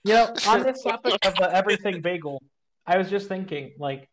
[0.04, 2.42] You know, on this topic of the everything bagel,
[2.86, 4.08] I was just thinking, like,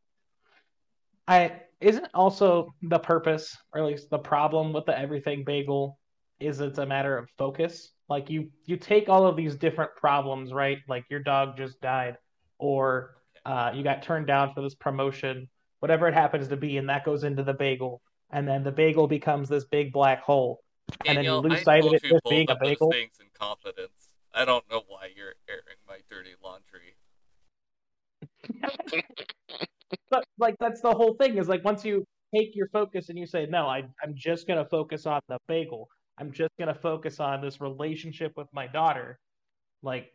[1.25, 5.97] I isn't also the purpose, or at least the problem with the everything bagel,
[6.39, 7.91] is it's a matter of focus.
[8.09, 10.79] Like you, you take all of these different problems, right?
[10.89, 12.17] Like your dog just died,
[12.57, 15.47] or uh, you got turned down for this promotion,
[15.79, 18.01] whatever it happens to be, and that goes into the bagel,
[18.31, 20.61] and then the bagel becomes this big black hole.
[21.05, 22.69] And then you Danielle, lose I sight of it just both being a of those
[22.71, 22.91] bagel.
[22.91, 24.13] things in confidence.
[24.33, 26.95] I don't know why you're airing my dirty laundry.
[30.09, 33.25] But like that's the whole thing is like once you take your focus and you
[33.25, 35.87] say no I, i'm just going to focus on the bagel.
[36.17, 39.19] I'm just going to focus on this relationship with my daughter
[39.83, 40.11] like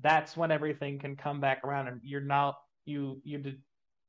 [0.00, 3.58] that's when everything can come back around and you're not you you d-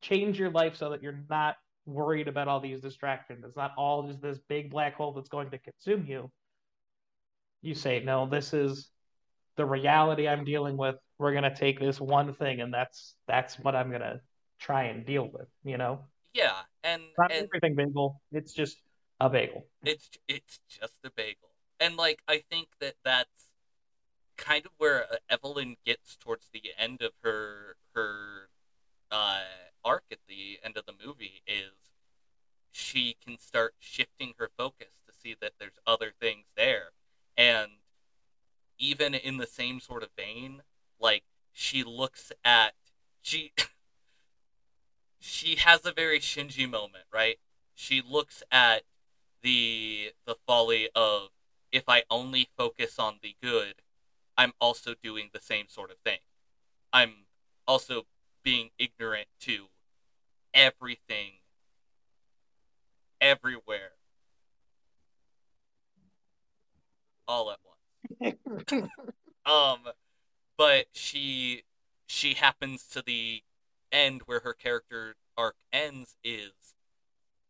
[0.01, 1.55] change your life so that you're not
[1.85, 3.43] worried about all these distractions.
[3.45, 6.31] It's not all just this big black hole that's going to consume you.
[7.61, 8.89] You say no this is
[9.55, 10.95] the reality i'm dealing with.
[11.17, 14.19] We're going to take this one thing and that's that's what i'm going to
[14.59, 16.01] try and deal with you know?
[16.33, 16.51] Yeah
[16.83, 18.21] and not and everything bagel.
[18.31, 18.77] It's just
[19.21, 19.65] a bagel.
[19.83, 21.49] It's it's just a bagel.
[21.79, 23.49] And like i think that that's
[24.37, 28.49] kind of where evelyn gets towards the end of her her
[29.13, 29.41] uh
[29.85, 31.91] arc at the end of the movie is
[32.71, 36.89] she can start shifting her focus to see that there's other things there
[37.37, 37.71] and
[38.77, 40.63] even in the same sort of vein
[40.99, 42.73] like she looks at
[43.21, 43.53] she
[45.19, 47.37] she has a very shinji moment right
[47.75, 48.83] she looks at
[49.43, 51.29] the the folly of
[51.73, 53.75] if I only focus on the good,
[54.37, 56.19] I'm also doing the same sort of thing.
[56.93, 57.25] I'm
[57.67, 58.05] also
[58.43, 59.67] being ignorant to
[60.53, 61.31] everything
[63.19, 63.91] everywhere
[67.27, 67.59] all at
[68.19, 68.35] once.
[69.45, 69.79] um
[70.57, 71.63] but she
[72.05, 73.43] she happens to the
[73.91, 76.51] end where her character arc ends is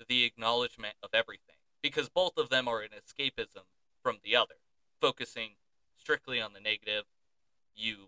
[0.07, 3.63] the acknowledgement of everything because both of them are an escapism
[4.01, 4.55] from the other
[4.99, 5.51] focusing
[5.97, 7.05] strictly on the negative
[7.75, 8.07] you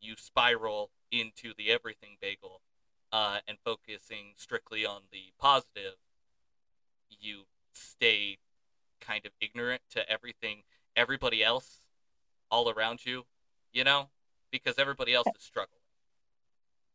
[0.00, 2.60] you spiral into the everything bagel
[3.12, 5.96] uh, and focusing strictly on the positive
[7.08, 7.42] you
[7.72, 8.38] stay
[9.00, 10.62] kind of ignorant to everything
[10.96, 11.86] everybody else
[12.50, 13.24] all around you
[13.72, 14.08] you know
[14.50, 15.80] because everybody else is struggling.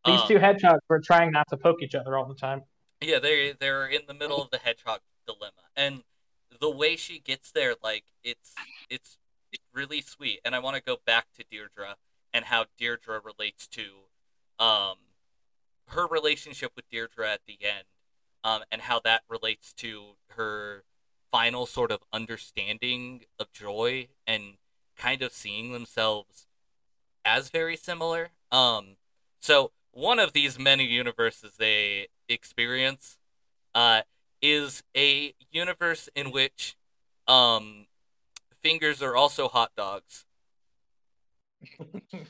[0.05, 2.63] These Um, two hedgehogs were trying not to poke each other all the time.
[3.01, 6.03] Yeah, they they're in the middle of the hedgehog dilemma, and
[6.59, 8.53] the way she gets there, like it's
[8.89, 9.17] it's
[9.73, 10.41] really sweet.
[10.45, 11.95] And I want to go back to Deirdre
[12.35, 13.83] and how Deirdre relates to
[14.59, 14.97] um
[15.89, 17.85] her relationship with Deirdre at the end,
[18.43, 20.83] um, and how that relates to her
[21.31, 24.55] final sort of understanding of joy and
[24.97, 26.47] kind of seeing themselves
[27.23, 28.29] as very similar.
[28.51, 28.97] Um,
[29.39, 33.17] so one of these many universes they experience
[33.73, 34.01] uh,
[34.41, 36.75] is a universe in which
[37.27, 37.87] um,
[38.61, 40.25] fingers are also hot dogs.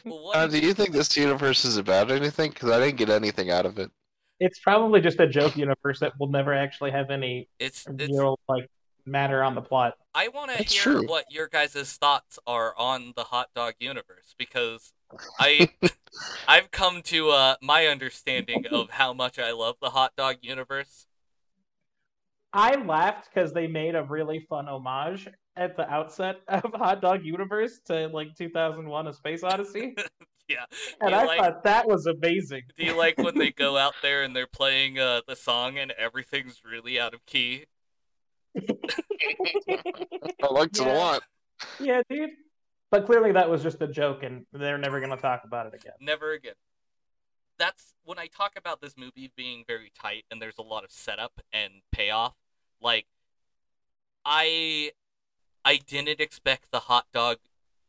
[0.04, 2.52] What Uh, do you think this universe is about anything?
[2.52, 3.92] Because I didn't get anything out of it.
[4.40, 8.40] it's probably just a joke universe that will never actually have any it's it's real
[8.50, 8.70] like
[9.06, 11.08] matter on the plot I want to It's hear true.
[11.08, 14.94] what your guys' thoughts are on the hot dog universe because
[15.40, 15.70] I
[16.48, 21.08] I've come to uh, my understanding of how much I love the hot dog universe.
[22.54, 25.28] i laughed because they made a really fun homage
[25.58, 29.96] at the outset of hot dog universe to like 2001 a space odyssey
[30.48, 30.66] Yeah,
[31.02, 33.96] and You i like- thought that was amazing Do you like when they go out
[34.04, 37.66] there and they're playing uh, the song and everything's really out of key?
[38.56, 41.24] I liked it a lot.
[41.80, 42.30] yeah dude
[42.92, 45.74] but clearly that was just a joke and they're never going to talk about it
[45.74, 46.54] again Never again.
[47.58, 50.92] That's when I talk about this movie being very tight and there's a lot of
[50.92, 52.36] setup and payoff.
[52.82, 53.06] Like,
[54.26, 54.92] I,
[55.66, 57.40] I didn't expect the hot dog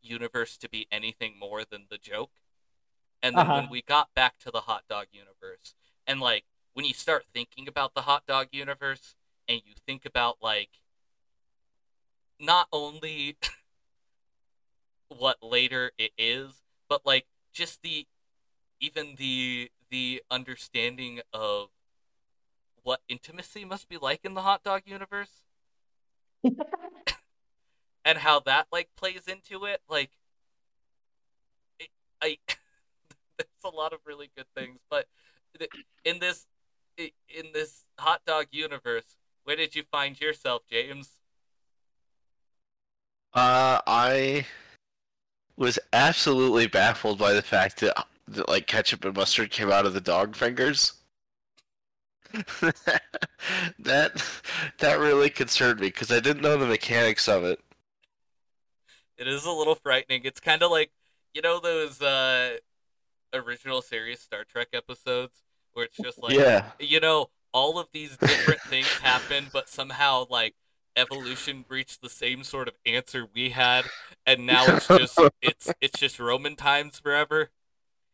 [0.03, 2.33] universe to be anything more than the joke.
[3.23, 3.55] And then Uh-huh.
[3.55, 5.75] when we got back to the hot dog universe,
[6.07, 9.17] and like when you start thinking about the hot dog universe,
[9.49, 10.81] and you think about like
[12.41, 13.37] not only
[15.09, 18.07] what later it is, but like just the
[18.81, 21.69] even the the understanding of
[22.83, 25.43] what intimacy must be like in the hot dog universe
[28.07, 30.11] and how that like plays into it like
[31.79, 31.89] it,
[32.23, 32.39] i
[33.37, 35.07] there's a lot of really good things but
[36.05, 36.47] in this
[36.97, 41.19] in this hot dog universe where did you find yourself james
[43.35, 44.47] Uh, I
[45.59, 49.93] was absolutely baffled by the fact that, that like ketchup and mustard came out of
[49.93, 50.95] the dog fingers.
[53.79, 54.23] that
[54.79, 57.61] that really concerned me because I didn't know the mechanics of it.
[59.19, 60.91] It is a little frightening it's kind of like
[61.35, 62.57] you know those uh
[63.35, 65.43] original series star trek episodes
[65.73, 70.27] where it's just like yeah, you know, all of these different things happen, but somehow
[70.31, 70.55] like
[70.97, 73.91] evolution reached the same sort of answer we had,
[74.27, 77.51] and now it's just it's it's just Roman times forever.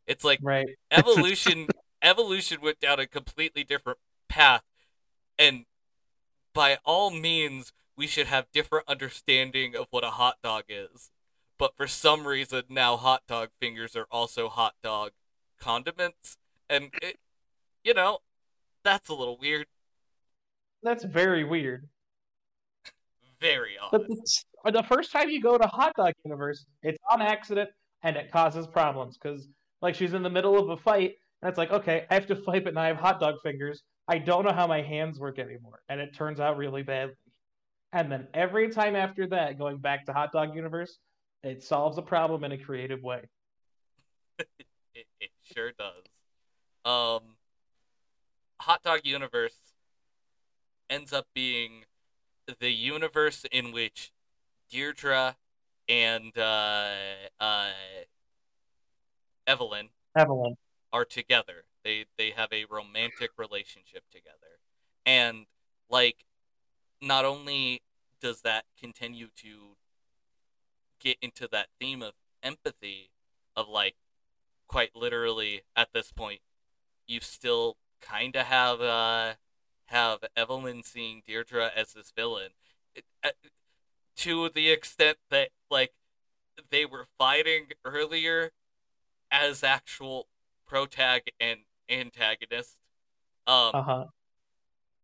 [0.06, 0.76] It's like Right.
[0.90, 1.70] evolution
[2.02, 3.98] evolution went down a completely different
[4.28, 4.62] path,
[5.38, 5.64] and
[6.54, 11.10] by all means, we should have different understanding of what a hot dog is.
[11.58, 15.12] But for some reason, now hot dog fingers are also hot dog
[15.60, 16.36] condiments,
[16.68, 17.18] and it,
[17.84, 18.18] you know,
[18.84, 19.66] that's a little weird.
[20.82, 21.88] That's very weird.
[23.40, 23.90] Very odd.
[23.92, 27.70] But the, the first time you go to Hot Dog Universe, it's on accident
[28.02, 29.48] and it causes problems because,
[29.80, 32.36] like, she's in the middle of a fight and it's like, okay, I have to
[32.44, 33.82] fight, but now I have hot dog fingers.
[34.08, 37.14] I don't know how my hands work anymore, and it turns out really badly.
[37.92, 40.98] And then every time after that, going back to Hot Dog Universe,
[41.42, 43.22] it solves a problem in a creative way.
[44.38, 44.46] It,
[45.20, 46.04] it sure does.
[46.84, 47.36] Um,
[48.60, 49.58] Hot Dog Universe
[50.88, 51.84] ends up being
[52.60, 54.12] the universe in which
[54.70, 55.36] Deirdre
[55.88, 56.90] and uh,
[57.40, 57.68] uh,
[59.46, 60.56] Evelyn Evelyn.
[60.92, 61.64] are together.
[61.84, 64.36] They they have a romantic relationship together.
[65.04, 65.46] And
[65.90, 66.24] like
[67.02, 67.82] not only
[68.20, 69.76] does that continue to
[71.00, 73.10] get into that theme of empathy
[73.56, 73.96] of like
[74.68, 76.40] quite literally at this point
[77.06, 79.34] you still kind of have uh
[79.86, 82.50] have Evelyn seeing Deirdre as this villain
[82.94, 83.30] it, uh,
[84.16, 85.92] to the extent that like
[86.70, 88.52] they were fighting earlier
[89.30, 90.28] as actual
[90.66, 92.76] protag and antagonist.
[93.46, 94.04] Um, Uh huh.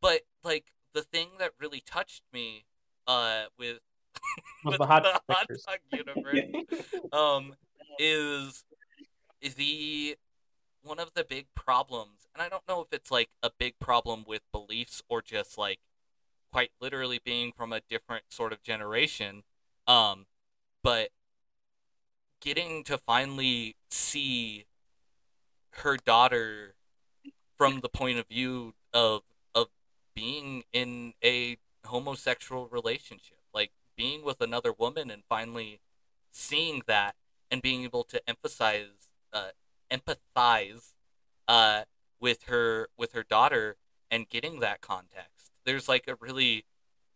[0.00, 2.64] but like the thing that really touched me,
[3.06, 3.78] uh, with
[4.64, 6.40] with the hot the hot dog universe,
[7.12, 7.54] um,
[7.98, 8.64] is
[9.40, 10.16] is the
[10.82, 14.24] one of the big problems, and I don't know if it's like a big problem
[14.26, 15.80] with beliefs or just like
[16.52, 19.42] quite literally being from a different sort of generation,
[19.86, 20.26] um,
[20.82, 21.10] but
[22.40, 24.64] getting to finally see
[25.70, 26.74] her daughter
[27.56, 29.22] from the point of view of
[30.18, 35.80] being in a homosexual relationship like being with another woman and finally
[36.32, 37.14] seeing that
[37.50, 39.50] and being able to emphasize uh,
[39.90, 40.94] empathize
[41.46, 41.82] uh,
[42.20, 43.76] with her with her daughter
[44.10, 45.52] and getting that context.
[45.64, 46.64] There's like a really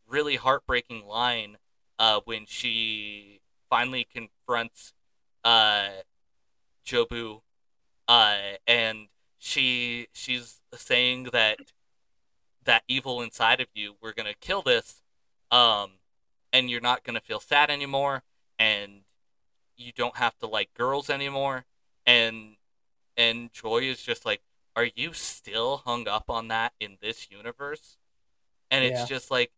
[0.06, 1.56] really heartbreaking line
[1.98, 4.94] uh, when she finally confronts
[5.44, 5.88] uh,
[6.86, 7.40] Jobu
[8.06, 8.36] uh,
[8.66, 11.58] and she she's saying that
[12.64, 15.02] that evil inside of you we're gonna kill this
[15.50, 15.92] um
[16.52, 18.22] and you're not gonna feel sad anymore
[18.58, 19.02] and
[19.76, 21.64] you don't have to like girls anymore
[22.06, 22.56] and
[23.16, 24.42] and joy is just like
[24.76, 27.96] are you still hung up on that in this universe
[28.70, 29.06] and it's Yeah.
[29.06, 29.52] just like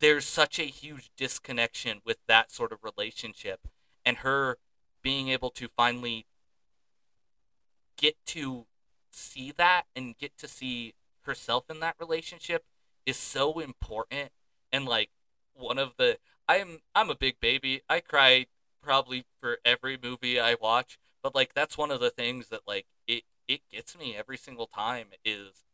[0.00, 3.68] there's such a huge disconnection with that sort of relationship
[4.04, 4.58] and her
[5.02, 6.26] being able to finally
[7.96, 8.66] get to
[9.10, 10.94] see that and get to see
[11.26, 12.64] herself in that relationship
[13.06, 14.30] is so important
[14.72, 15.10] and like
[15.54, 16.18] one of the
[16.48, 17.82] I'm I'm a big baby.
[17.88, 18.46] I cry
[18.82, 22.86] probably for every movie I watch, but like that's one of the things that like
[23.06, 25.64] it it gets me every single time is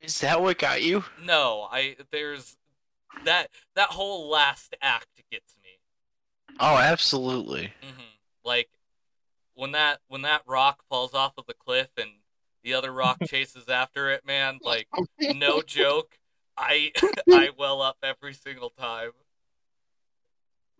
[0.00, 1.04] is that what got you?
[1.22, 2.56] no, I there's
[3.24, 5.70] that that whole last act gets me.
[6.58, 7.72] Oh, absolutely.
[7.82, 8.02] hmm
[8.44, 8.68] Like
[9.54, 12.10] when that when that rock falls off of the cliff and
[12.62, 14.58] the other rock chases after it, man.
[14.62, 14.88] Like
[15.18, 16.16] no joke,
[16.56, 16.92] I
[17.30, 19.10] I well up every single time.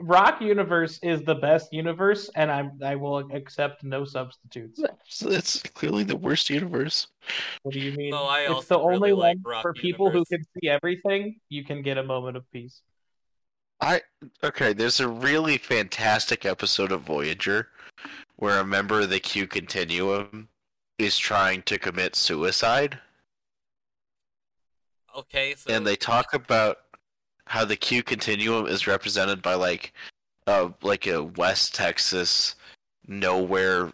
[0.03, 4.81] Rock Universe is the best universe, and I'm I will accept no substitutes.
[5.07, 7.09] It's, it's clearly the worst universe.
[7.64, 8.11] What do you mean?
[8.11, 10.68] No, I it's also the only really like one Rock for people who can see
[10.68, 11.39] everything.
[11.51, 12.81] You can get a moment of peace.
[13.81, 14.01] I
[14.43, 14.72] okay.
[14.72, 17.68] There's a really fantastic episode of Voyager
[18.37, 20.49] where a member of the Q Continuum
[21.01, 22.99] is trying to commit suicide,
[25.17, 26.79] Okay, so and they talk about
[27.47, 29.93] how the Q Continuum is represented by like,
[30.47, 32.55] uh, like a West Texas
[33.07, 33.93] nowhere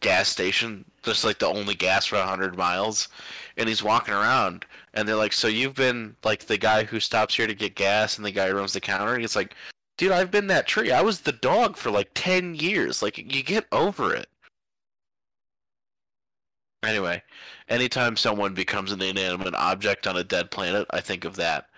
[0.00, 3.08] gas station, just like the only gas for hundred miles,
[3.56, 7.36] and he's walking around, and they're like, "So you've been like the guy who stops
[7.36, 9.54] here to get gas, and the guy who runs the counter?" And he's like,
[9.98, 10.92] "Dude, I've been that tree.
[10.92, 13.02] I was the dog for like ten years.
[13.02, 14.29] Like, you get over it."
[16.82, 17.22] Anyway,
[17.68, 21.68] anytime someone becomes an inanimate object on a dead planet, I think of that.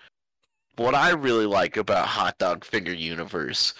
[0.77, 3.73] What I really like about Hot Dog Finger Universe,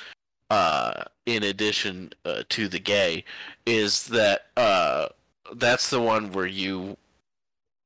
[0.50, 3.24] uh, in addition uh, to the gay,
[3.66, 5.08] is that uh,
[5.56, 6.98] that's the one where you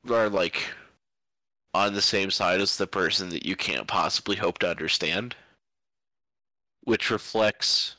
[0.09, 0.73] are like
[1.73, 5.35] on the same side as the person that you can't possibly hope to understand,
[6.85, 7.97] which reflects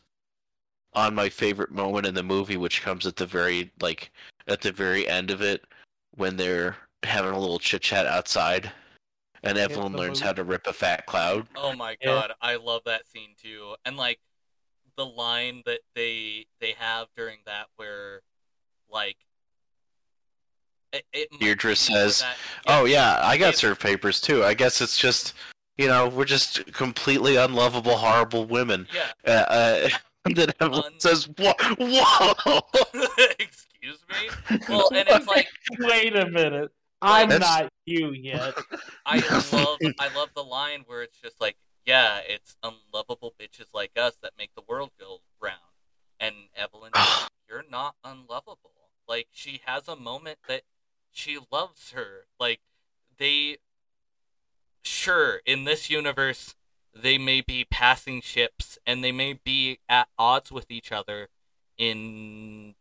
[0.94, 4.10] on my favorite moment in the movie, which comes at the very like
[4.48, 5.64] at the very end of it
[6.16, 8.72] when they're having a little chit chat outside,
[9.42, 10.26] and Evelyn learns movie.
[10.26, 11.46] how to rip a fat cloud.
[11.54, 12.06] Oh my Yeah.
[12.06, 13.76] god, I love that scene too.
[13.84, 14.18] And like
[14.96, 18.22] the line that they they have during that where
[18.90, 19.16] like
[20.92, 22.36] it, it Deirdre says, that-
[22.66, 24.42] Oh yeah, I got it- served papers too.
[24.44, 25.34] I guess it's just
[25.76, 28.88] you know we're just completely unlovable, horrible women.
[28.92, 29.12] yeah.
[29.24, 29.88] Uh, uh,
[30.24, 32.60] and then Evelyn Un- says, "Whoa, whoa!"
[33.80, 34.58] Excuse me.
[34.68, 35.48] Well, and it's like
[35.78, 36.70] Wait a minute.
[37.00, 38.54] I'm That's- not you yet.
[39.06, 39.18] I
[39.52, 41.56] love I love the line where it's just like,
[41.86, 45.54] yeah, it's unlovable bitches like us that make the world go round.
[46.18, 46.92] And Evelyn,
[47.48, 48.72] you're not unlovable.
[49.06, 50.62] Like she has a moment that
[51.12, 52.26] she loves her.
[52.40, 52.60] Like
[53.18, 53.58] they
[54.82, 56.54] sure in this universe
[56.94, 61.28] they may be passing ships and they may be at odds with each other
[61.76, 62.74] in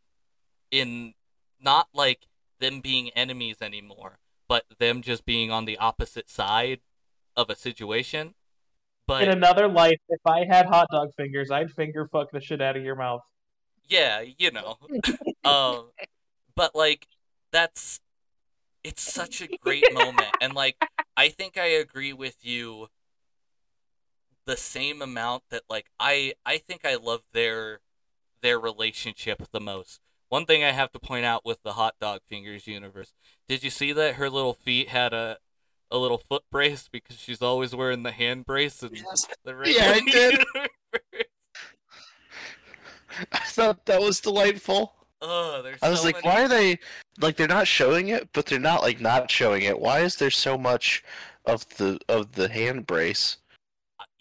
[0.71, 1.13] in
[1.61, 2.27] not like
[2.59, 6.79] them being enemies anymore, but them just being on the opposite side
[7.35, 8.33] of a situation.
[9.05, 12.61] But In another life, if I had hot dog fingers, I'd finger fuck the shit
[12.61, 13.23] out of your mouth.
[13.87, 14.77] yeah, you know.
[15.45, 15.91] um
[16.55, 17.07] but like
[17.51, 18.01] that's
[18.83, 20.75] it's such a great moment and like
[21.15, 22.87] I think I agree with you
[24.45, 27.81] the same amount that like I I think I love their
[28.41, 30.01] their relationship the most.
[30.29, 33.13] One thing I have to point out with the hot dog fingers universe.
[33.47, 35.37] Did you see that her little feet had a
[35.89, 39.99] a little foot brace because she's always wearing the hand brace and the Yeah, I
[40.01, 40.33] did.
[40.33, 40.69] universe?
[43.31, 44.93] I thought that was delightful.
[45.21, 46.79] Oh, there's I was so like, many why are they
[47.19, 49.79] like they're not showing it, but they're not like not showing it.
[49.79, 51.03] Why is there so much
[51.45, 53.37] of the of the hand brace?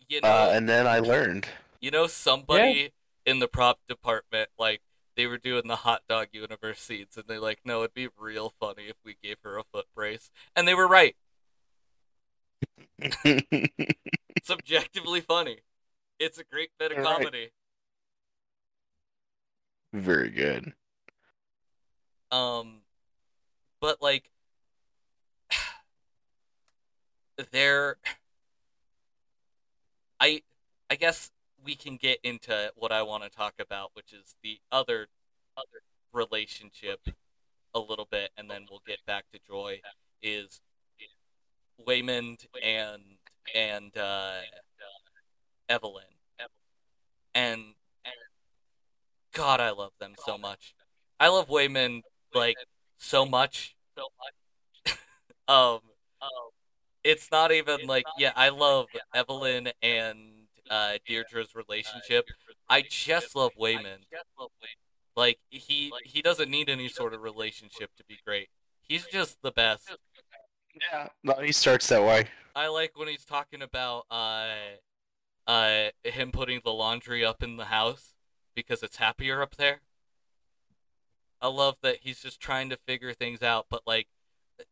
[0.08, 1.48] you know Uh, and then I learned.
[1.80, 2.92] You know, somebody
[3.26, 4.80] in the prop department, like,
[5.16, 8.52] they were doing the hot dog universe scenes, and they're like, no, it'd be real
[8.60, 10.30] funny if we gave her a foot brace.
[10.54, 11.16] And they were right.
[14.36, 15.58] It's objectively funny.
[16.20, 17.16] It's a great bit of right.
[17.16, 17.50] comedy.
[19.92, 20.72] Very good.
[22.30, 22.82] Um,
[23.80, 24.30] but, like,
[27.50, 27.96] there.
[30.20, 30.42] I,
[30.88, 31.32] I guess
[31.66, 35.08] we can get into what I want to talk about, which is the other,
[35.56, 35.82] other
[36.12, 37.08] relationship
[37.74, 39.80] a little bit, and then we'll get back to Joy.
[40.22, 40.60] Is
[41.86, 43.02] Waymond and
[43.54, 44.38] and uh,
[45.68, 46.04] Evelyn,
[47.34, 47.62] and
[49.34, 50.74] God, I love them so much.
[51.20, 52.02] I love Waymond
[52.34, 52.56] like
[52.96, 53.76] so much.
[55.48, 55.80] um,
[57.04, 60.35] it's not even like yeah, I love Evelyn and
[60.70, 62.26] uh, Deirdre's relationship.
[62.68, 64.04] I just love Waymond.
[65.16, 68.48] Like he he doesn't need any sort of relationship to be great.
[68.82, 69.96] He's just the best.
[70.92, 71.08] Yeah.
[71.24, 72.28] No, he starts that way.
[72.54, 74.48] I like when he's talking about uh
[75.46, 78.12] uh him putting the laundry up in the house
[78.54, 79.80] because it's happier up there.
[81.40, 84.08] I love that he's just trying to figure things out, but like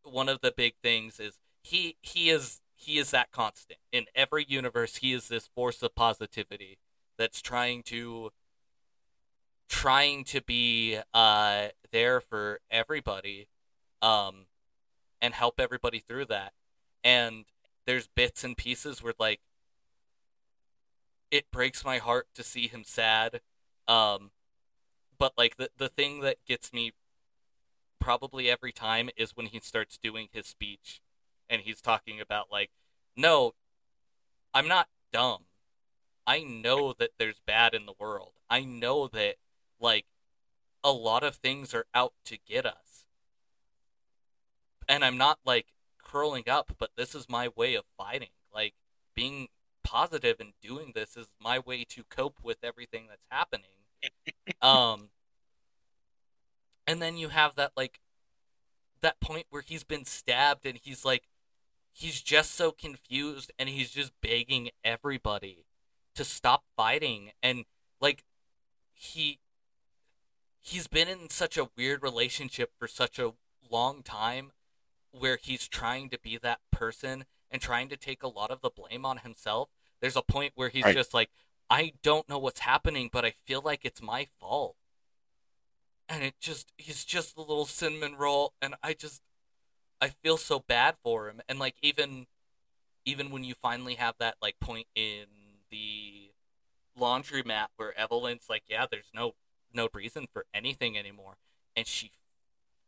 [0.03, 3.79] one of the big things is he he is he is that constant.
[3.91, 6.77] In every universe he is this force of positivity
[7.17, 8.31] that's trying to
[9.67, 13.47] trying to be uh there for everybody
[14.01, 14.45] um
[15.21, 16.53] and help everybody through that.
[17.03, 17.45] And
[17.85, 19.41] there's bits and pieces where like
[21.31, 23.41] it breaks my heart to see him sad.
[23.87, 24.31] Um,
[25.17, 26.91] but like the the thing that gets me
[27.99, 31.01] probably every time is when he starts doing his speech
[31.49, 32.69] and he's talking about like
[33.15, 33.53] no
[34.53, 35.45] i'm not dumb.
[36.27, 38.33] I know that there's bad in the world.
[38.49, 39.35] I know that
[39.79, 40.05] like
[40.83, 43.05] a lot of things are out to get us.
[44.87, 45.67] And i'm not like
[46.03, 48.29] curling up but this is my way of fighting.
[48.53, 48.73] Like
[49.15, 49.47] being
[49.83, 53.65] positive and doing this is my way to cope with everything that's happening.
[54.61, 55.09] Um
[56.87, 57.99] and then you have that like
[59.01, 61.23] that point where he's been stabbed and he's like
[61.97, 65.65] he's just so confused and he's just begging everybody
[66.13, 67.31] to stop fighting.
[67.41, 67.63] And
[68.01, 68.25] like
[68.93, 69.39] he
[70.59, 73.31] he's been in such a weird relationship for such a
[73.71, 74.51] long time
[75.11, 78.69] where he's trying to be that person and trying to take a lot of the
[78.69, 79.69] blame on himself.
[80.01, 80.95] There's a point where he's Right.
[80.95, 81.29] just like
[81.69, 84.75] i don't know what's happening but i feel like it's my fault.
[86.09, 89.21] And it just he's just a little cinnamon roll and i just
[90.05, 91.41] i feel so bad for him.
[91.49, 92.27] And like even
[93.05, 95.25] even when you finally have that like point in
[95.69, 96.31] the
[96.99, 99.33] laundromat where evelyn's like yeah there's no
[99.73, 101.35] no reason for anything anymore
[101.75, 102.11] and she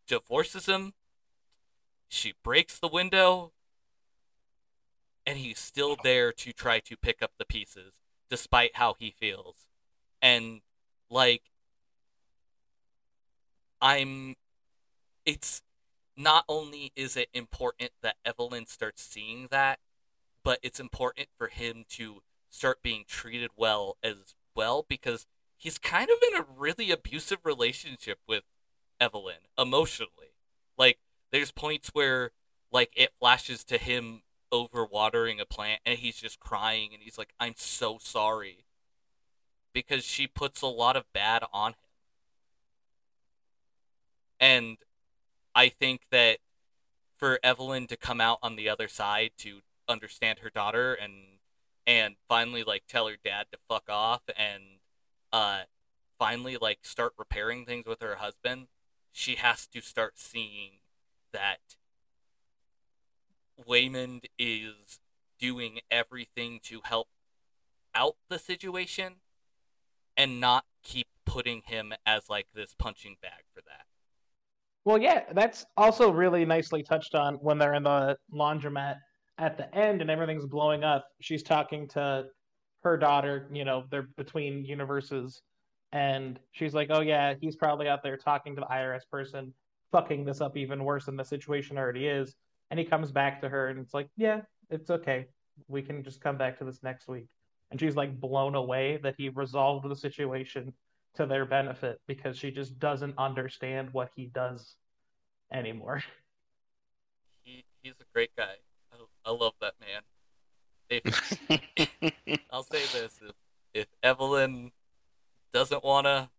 [0.07, 0.93] divorces him
[2.07, 3.51] she breaks the window
[5.27, 7.95] and he's still there to try to pick up the pieces
[8.29, 9.67] despite how he feels.
[10.21, 10.61] And
[11.09, 11.41] like
[13.81, 14.35] I'm
[15.25, 15.61] it's
[16.17, 19.79] not only is it important that Evelyn starts seeing that,
[20.43, 26.09] but it's important for him to start being treated well as well because he's kind
[26.09, 28.43] of in a really abusive relationship with
[28.99, 30.33] Evelyn emotionally.
[30.77, 30.97] Like
[31.31, 32.31] there's points where
[32.71, 34.21] like it flashes to him
[34.51, 38.65] over watering a plant and he's just crying and he's like I'm so sorry
[39.73, 41.77] because she puts a lot of bad on him.
[44.39, 44.77] And
[45.57, 46.37] I think that
[47.17, 51.39] for Evelyn to come out on the other side to understand her daughter and
[51.87, 54.61] and finally like tell her dad to fuck off and
[55.33, 55.61] uh
[56.19, 58.67] finally like start repairing things with her husband,
[59.11, 60.73] she has to start seeing
[61.33, 61.75] that
[63.67, 64.99] Waymond is
[65.39, 67.07] doing everything to help
[67.95, 69.15] out the situation
[70.15, 73.87] and not keep putting him as like this punching bag for that.
[74.87, 78.95] Well, yeah, that's also really nicely touched on when they're in the laundromat
[79.37, 81.09] at the end and everything's blowing up.
[81.19, 82.27] She's talking to
[82.83, 85.41] her daughter, you know, they're between universes,
[85.91, 89.53] and she's like, "Oh yeah, he's probably out there talking to the IRS person,
[89.91, 92.33] fucking this up even worse than the situation already is."
[92.71, 95.25] And he comes back to her and it's like, "Yeah, it's okay.
[95.67, 97.27] We can just come back to this next week."
[97.71, 100.73] And she's like blown away that he resolved the situation
[101.17, 104.75] to their benefit because she just doesn't understand what he does
[105.51, 106.01] anymore.
[107.41, 108.53] He he's a great guy.
[108.93, 110.01] I, I love that man.
[110.89, 111.03] If
[112.51, 113.35] I'll say this, if
[113.73, 114.71] if Evelyn
[115.53, 116.29] doesn't want to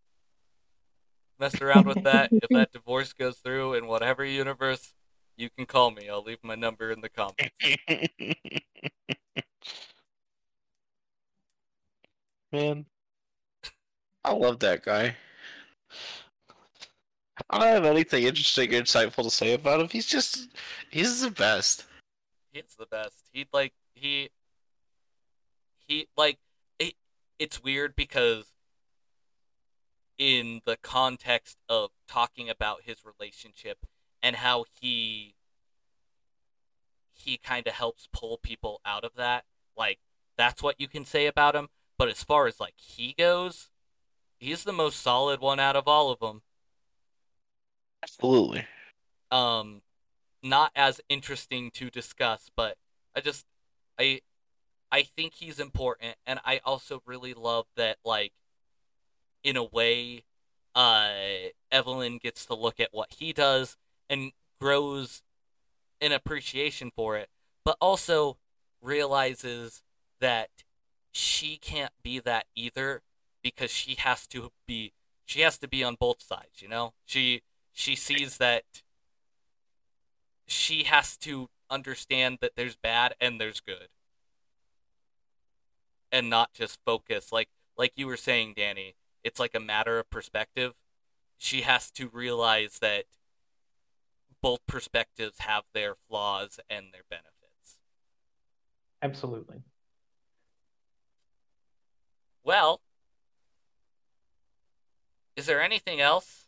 [1.39, 4.95] mess around with that, if that divorce goes through in whatever universe,
[5.37, 6.09] you can call me.
[6.09, 7.53] I'll leave my number in the comments.
[12.53, 12.87] Man,
[14.25, 15.17] I love that guy.
[17.51, 19.89] I don't have anything interesting or insightful to say about him.
[19.89, 20.49] He's just,
[20.91, 21.85] he's the best.
[22.51, 23.29] He's the best.
[23.33, 24.31] He like he
[25.87, 26.39] he like
[26.79, 26.95] it.
[27.39, 28.53] It's weird because
[30.17, 33.79] in the context of talking about his relationship
[34.23, 35.35] and how he
[37.13, 39.45] he kind of helps pull people out of that.
[39.77, 39.99] Like
[40.37, 41.69] that's what you can say about him.
[41.97, 43.71] But as far as like he goes,
[44.39, 46.43] he's the most solid one out of all of them.
[48.03, 48.65] Absolutely.
[49.31, 49.83] um
[50.43, 52.77] not as interesting to discuss but
[53.17, 53.45] i just
[53.99, 54.21] i
[54.93, 58.33] i think he's important and i also really love that like
[59.43, 60.23] in a way
[60.77, 61.11] uh
[61.73, 63.77] evelyn gets to look at what he does
[64.09, 65.23] and grows
[66.01, 67.29] an appreciation for it
[67.65, 68.39] but also
[68.81, 69.83] realizes
[70.21, 70.49] that
[71.11, 73.03] she can't be that either
[73.43, 74.93] because she has to be
[75.25, 76.95] she has to be on both sides you know?
[77.05, 77.43] She
[77.73, 78.65] she sees that
[80.47, 83.89] she has to understand that there's bad and there's good.
[86.11, 88.95] And not just focus like like you were saying Danny
[89.25, 90.73] it's like a matter of perspective.
[91.37, 93.05] She has to realize that
[94.41, 97.79] both perspectives have their flaws and their benefits.
[99.03, 99.63] Absolutely.
[102.45, 102.81] Well,
[105.39, 106.47] is there anything else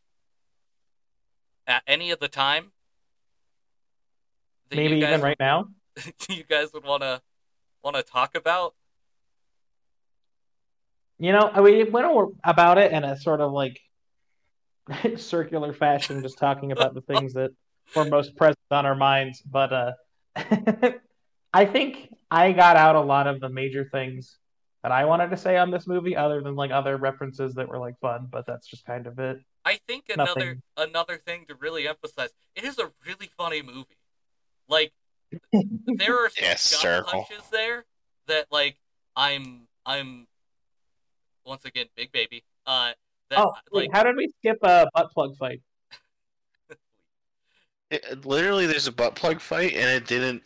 [1.65, 2.73] at any of the time?
[4.73, 5.69] Maybe guys, even right now.
[6.29, 7.23] you guys would want to
[7.85, 8.75] want to talk about?
[11.21, 13.79] You know, we went about it in a sort of like
[15.17, 17.53] circular fashion, just talking about the things that
[17.95, 19.41] were most present on our minds.
[19.43, 19.93] But uh,
[21.53, 24.37] I think I got out a lot of the major things
[24.83, 27.79] that I wanted to say on this movie, other than like other references that were
[27.79, 28.29] like fun.
[28.31, 29.39] But that's just kind of it.
[29.65, 30.63] I think another Nothing.
[30.77, 33.99] another thing to really emphasize, it is a really funny movie.
[34.69, 34.93] Like
[35.53, 37.85] there are some Yes, gut punches there
[38.27, 38.77] that like
[39.17, 40.27] I'm I'm
[41.45, 42.45] once again big baby.
[42.67, 42.93] Uh
[43.29, 45.61] that Oh, wait, like how did we skip a butt plug fight?
[46.71, 46.79] It,
[47.91, 50.43] it- literally, there's a butt plug fight, and it didn't.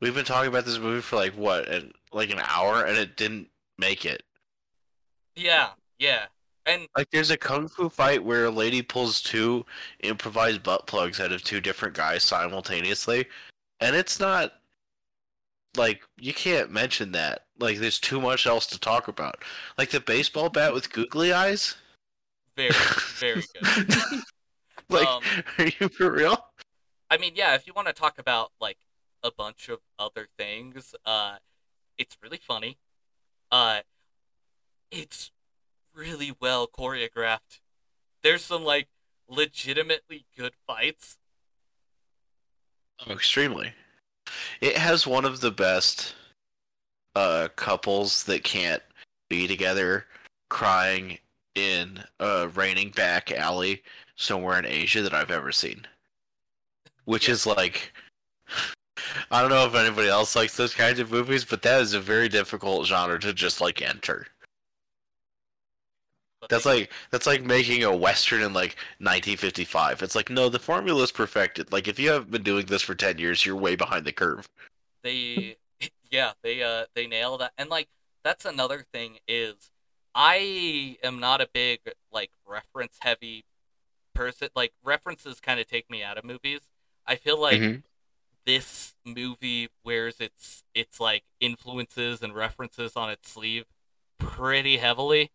[0.00, 3.16] We've been talking about this movie for like what, and like an hour, and it
[3.16, 4.22] didn't make it.
[5.34, 6.26] yeah, yeah.
[6.66, 9.64] And Like, there's a kung fu fight where a lady pulls two
[10.02, 13.26] improvised butt plugs out of two different guys simultaneously,
[13.80, 14.54] and it's not
[15.76, 17.44] like you can't mention that.
[17.58, 19.44] Like, there's too much else to talk about.
[19.78, 21.76] Like the baseball bat with googly eyes.
[22.56, 22.70] very
[23.18, 23.44] very
[23.76, 24.22] good.
[24.88, 25.22] like, Um,
[25.58, 26.36] are you for real?
[27.10, 28.78] I mean, yeah, if you want to talk about like
[29.22, 31.36] a bunch of other things, uh
[31.96, 32.78] it's really funny.
[33.50, 33.80] Uh
[34.90, 35.30] it's
[35.94, 37.60] really well choreographed.
[38.22, 38.88] There's some like
[39.28, 41.16] legitimately good fights.
[43.06, 43.72] Oh, extremely.
[44.60, 46.14] It has one of the best
[47.14, 48.82] uh couples that can't
[49.28, 50.06] be together
[50.50, 51.18] crying
[51.54, 53.82] in a raining back alley
[54.16, 55.86] somewhere in Asia that I've ever seen.
[57.04, 57.34] Which Yeah.
[57.34, 57.92] is like
[59.30, 62.00] I don't know if anybody else likes those kinds of movies, but that is a
[62.00, 64.28] very difficult genre to just like enter.
[66.48, 70.02] That's like that's like making a western in like 1955.
[70.02, 71.72] It's like no, the formula is perfected.
[71.72, 74.48] Like if you haven't been doing this for 10 years, you're way behind the curve.
[75.02, 75.56] they
[76.10, 77.88] yeah they uh they nail that and like
[78.24, 79.70] that's another thing is
[80.14, 81.80] i am not a big
[82.12, 83.44] like reference heavy
[84.14, 86.60] person like references kind of take me out of movies
[87.06, 87.82] i feel like Mhm.
[88.46, 93.64] This movie wears its its like influences and references on its sleeve
[94.18, 95.30] pretty heavily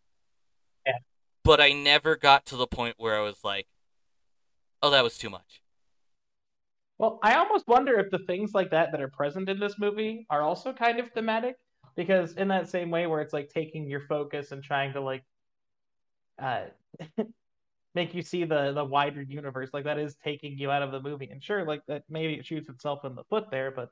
[0.86, 0.98] Yeah.
[1.44, 3.66] but i never got to the point where i was like
[4.82, 5.62] oh that was too much
[6.98, 10.26] Well, I almost wonder if the things like that that are present in this movie
[10.30, 11.56] are also kind of thematic,
[11.96, 15.24] because in that same way where it's like taking your focus and trying to like
[16.38, 16.64] uh
[17.94, 21.00] make you see the the wider universe, like that is taking you out of the
[21.00, 21.28] movie.
[21.30, 23.90] And sure, like that maybe it shoots itself in the foot there, but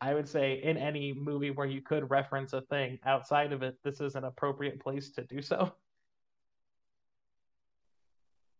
[0.00, 3.76] I would say in any movie where you could reference a thing outside of it,
[3.84, 5.72] this is an appropriate place to do so.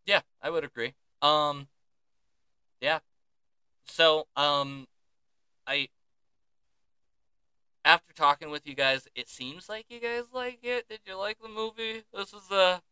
[0.07, 0.95] Yeah, I would agree.
[1.23, 1.69] Um,
[2.81, 2.99] yeah.
[3.85, 4.89] So, um,
[5.67, 5.89] I
[7.85, 10.89] after talking with you guys, it seems like you guys like it.
[10.89, 12.03] Did you like the movie?
[12.13, 12.83] This is a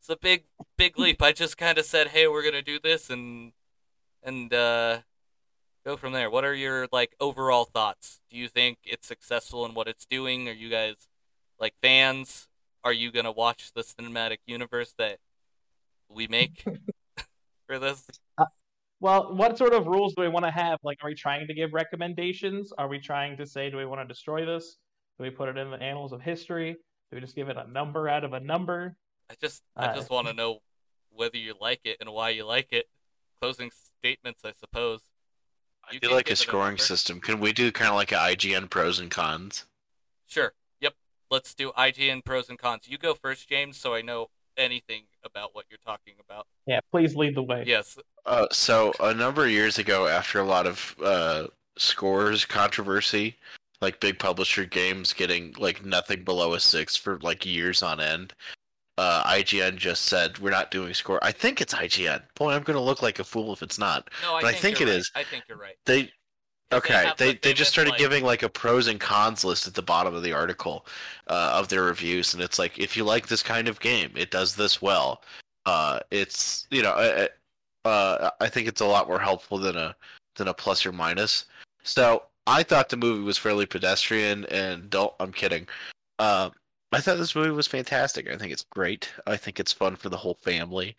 [0.00, 0.44] it's a big
[0.78, 1.22] big leap.
[1.22, 3.52] I just kind of said, "Hey, we're gonna do this," and
[4.22, 5.00] and uh,
[5.84, 6.30] go from there.
[6.30, 8.20] What are your like overall thoughts?
[8.30, 10.48] Do you think it's successful in what it's doing?
[10.48, 10.94] Are you guys
[11.58, 12.48] like fans?
[12.82, 15.18] Are you gonna watch the cinematic universe that
[16.08, 16.64] we make
[17.66, 18.06] for this?
[19.00, 20.78] Well, what sort of rules do we want to have?
[20.82, 22.70] Like, are we trying to give recommendations?
[22.76, 24.76] Are we trying to say, do we want to destroy this?
[25.16, 26.72] Do we put it in the annals of history?
[26.72, 28.94] Do we just give it a number out of a number?
[29.30, 30.60] I just I Uh, just want to know
[31.10, 32.88] whether you like it and why you like it.
[33.40, 35.00] Closing statements, I suppose.
[35.84, 37.20] I You feel like a it a scoring system.
[37.20, 39.64] Can we do kind of like an IGN pros and cons?
[40.26, 40.52] Sure.
[40.80, 40.94] Yep.
[41.30, 42.88] Let's do IGN pros and cons.
[42.88, 46.46] You go first, James, so I know anything about what you're talking about.
[46.66, 47.64] Yeah, please lead the way.
[47.66, 47.98] Yes.
[48.26, 51.46] Uh, so a number of years ago, after a lot of uh,
[51.78, 53.36] scores controversy,
[53.80, 58.34] like big publisher games getting like nothing below a six for like years on end,
[59.00, 61.18] uh, IGN just said we're not doing score.
[61.22, 62.20] I think it's IGN.
[62.34, 64.10] Boy, I'm gonna look like a fool if it's not.
[64.22, 64.98] No, I But I think, think you're it right.
[65.00, 65.10] is.
[65.14, 65.76] I think you're right.
[65.86, 66.12] They
[66.70, 67.10] okay.
[67.16, 69.82] They they they just started like- giving like a pros and cons list at the
[69.82, 70.86] bottom of the article
[71.28, 74.30] uh, of their reviews, and it's like if you like this kind of game, it
[74.30, 75.22] does this well.
[75.64, 77.26] Uh, it's you know, uh,
[77.88, 79.96] uh, I think it's a lot more helpful than a
[80.36, 81.46] than a plus or minus.
[81.84, 85.14] So I thought the movie was fairly pedestrian, and don't.
[85.20, 85.66] I'm kidding.
[86.18, 86.50] Uh,
[86.92, 88.28] I thought this movie was fantastic.
[88.28, 89.08] I think it's great.
[89.26, 90.96] I think it's fun for the whole family.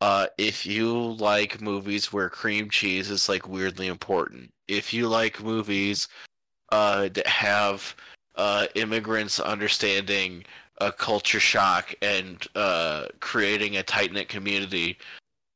[0.00, 5.42] Uh, if you like movies where cream cheese is like weirdly important, if you like
[5.42, 6.08] movies
[6.72, 7.94] uh, that have
[8.36, 10.44] uh, immigrants understanding
[10.80, 14.98] a culture shock and uh, creating a tight knit community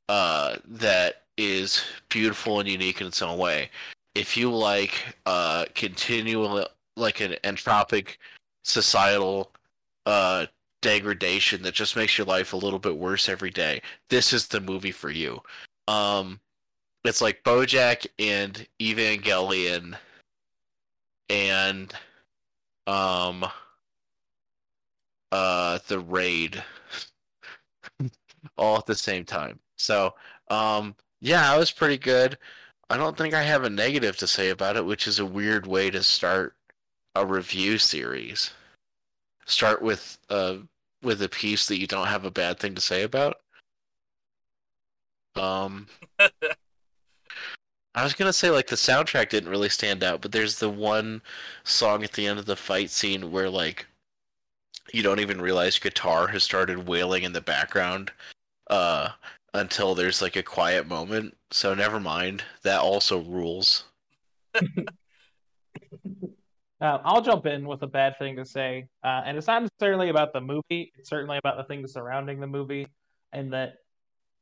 [0.08, 3.70] uh, that is beautiful and unique in its own way.
[4.14, 8.18] If you like uh, continual, like an entropic
[8.62, 9.50] societal
[10.06, 10.46] uh,
[10.82, 14.60] degradation that just makes your life a little bit worse every day, this is the
[14.60, 15.40] movie for you.
[15.88, 16.40] Um,
[17.04, 19.96] it's like BoJack and Evangelion
[21.30, 21.94] and
[22.86, 23.46] um
[25.32, 26.62] uh the raid
[28.58, 29.58] all at the same time.
[29.76, 30.14] So,
[30.48, 32.36] um yeah, it was pretty good.
[32.90, 35.66] I don't think I have a negative to say about it, which is a weird
[35.66, 36.54] way to start
[37.14, 38.50] a review series.
[39.46, 40.56] Start with uh
[41.02, 43.36] with a piece that you don't have a bad thing to say about.
[45.36, 45.86] Um
[47.96, 51.22] I was gonna say like the soundtrack didn't really stand out, but there's the one
[51.62, 53.86] song at the end of the fight scene where like
[54.92, 58.12] you don't even realize guitar has started wailing in the background
[58.68, 59.10] uh
[59.54, 61.36] until there's like a quiet moment.
[61.50, 62.42] So never mind.
[62.62, 63.84] That also rules.
[66.80, 70.08] Uh, I'll jump in with a bad thing to say, uh, and it's not necessarily
[70.08, 70.92] about the movie.
[70.98, 72.88] It's certainly about the things surrounding the movie,
[73.32, 73.74] and that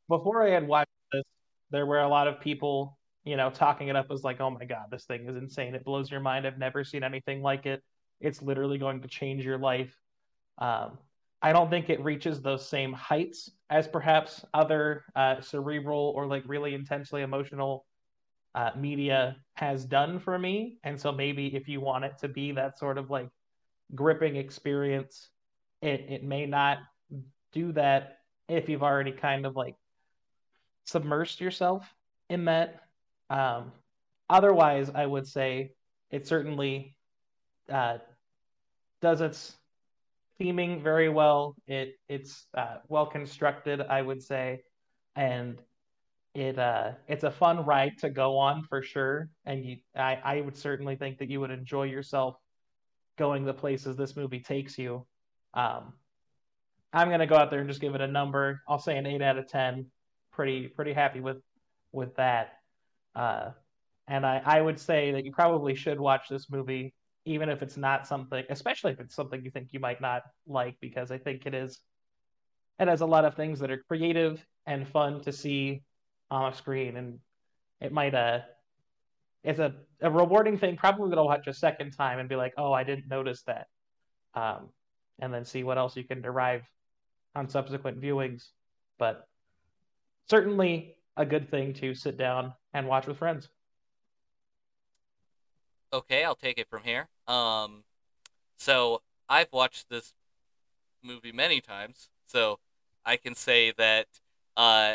[0.09, 1.23] before I had watched this,
[1.71, 4.65] there were a lot of people, you know, talking it up as like, "Oh my
[4.65, 5.75] god, this thing is insane!
[5.75, 6.47] It blows your mind.
[6.47, 7.83] I've never seen anything like it.
[8.21, 9.95] It's literally going to change your life."
[10.59, 10.99] Um,
[11.43, 16.45] I don't think it reaches those same heights as perhaps other uh, cerebral or like
[16.47, 17.85] really intensely emotional
[18.55, 20.79] uh, media has done for me.
[20.85, 23.29] And so maybe if you want it to be that sort of like
[23.95, 25.29] gripping experience,
[25.81, 26.79] it, it may not
[27.53, 28.19] do that
[28.49, 29.77] if you've already kind of like
[30.87, 31.87] submersed yourself
[32.29, 32.83] in that.
[33.31, 33.73] Um,
[34.29, 35.73] otherwise, I would say
[36.11, 36.97] it certainly
[37.71, 37.99] uh,
[39.01, 39.57] does its
[40.41, 41.55] theming very well.
[41.67, 44.63] It it's uh, well constructed, I would say,
[45.17, 45.59] and
[46.35, 49.29] it uh it's a fun ride to go on for sure.
[49.45, 52.37] And you, I I would certainly think that you would enjoy yourself
[53.19, 55.07] going the places this movie takes you.
[55.55, 55.93] Um,
[56.93, 58.63] I'm gonna go out there and just give it a number.
[58.69, 59.87] I'll say an eight out of ten.
[60.33, 61.43] Pretty pretty happy with
[61.93, 62.55] with that.
[63.15, 63.51] Uh,
[64.09, 66.95] and I I would say that you probably should watch this movie
[67.25, 70.77] even if it's not something, especially if it's something you think you might not like,
[70.81, 71.81] because I think it is.
[72.81, 75.83] It has a lot of things that are creative and fun to see
[76.33, 77.19] on a screen, and
[77.81, 78.41] it might uh,
[79.45, 80.77] it's a a rewarding thing.
[80.77, 83.69] Probably gonna watch a second time and be like, oh, I didn't notice that,
[84.35, 84.71] um,
[85.21, 86.63] and then see what else you can derive
[87.35, 88.49] on subsequent viewings.
[88.99, 89.29] But
[90.29, 93.49] certainly a good thing to sit down and watch with friends.
[95.93, 97.09] Okay, I'll take it from here.
[97.29, 97.85] Um,
[98.57, 100.15] so I've watched this
[101.03, 102.61] movie many times, so
[103.05, 104.07] I can say that,
[104.57, 104.95] uh,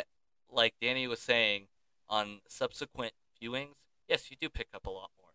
[0.51, 1.67] like Danny was saying,
[2.09, 3.75] on subsequent viewings,
[4.07, 5.31] yes, you do pick up a lot more.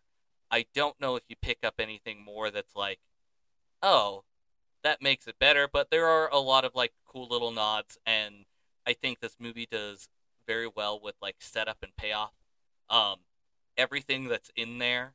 [0.49, 2.99] I don't know if you pick up anything more that's like,
[3.81, 4.23] oh,
[4.83, 8.45] that makes it better, but there are a lot of like cool little nods, and
[8.85, 10.09] I think this movie does
[10.45, 12.33] very well with like setup and payoff.
[12.89, 13.19] Um,
[13.77, 15.13] everything that's in there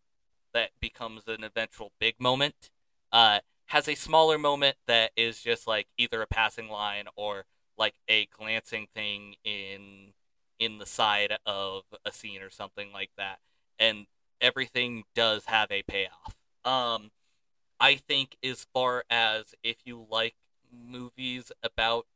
[0.55, 2.71] that becomes an eventual big moment
[3.13, 7.45] uh, has a smaller moment that is just like either a passing line or
[7.79, 10.13] like a glancing thing in
[10.59, 13.39] in the side of a scene or something like that
[13.79, 14.07] and
[14.41, 17.11] everything does have a payoff um
[17.79, 20.35] i think as far as if you like
[20.73, 22.07] movies about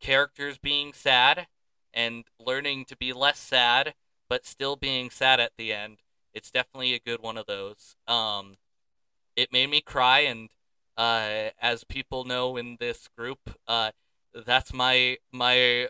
[0.00, 1.46] characters being sad
[1.92, 3.94] and learning to be less sad
[4.28, 5.98] but still being sad at the end
[6.34, 7.96] it's definitely a good one of those.
[8.08, 8.56] Um,
[9.36, 10.50] it made me cry, and
[10.96, 13.92] uh, as people know in this group, uh,
[14.46, 15.88] that's my my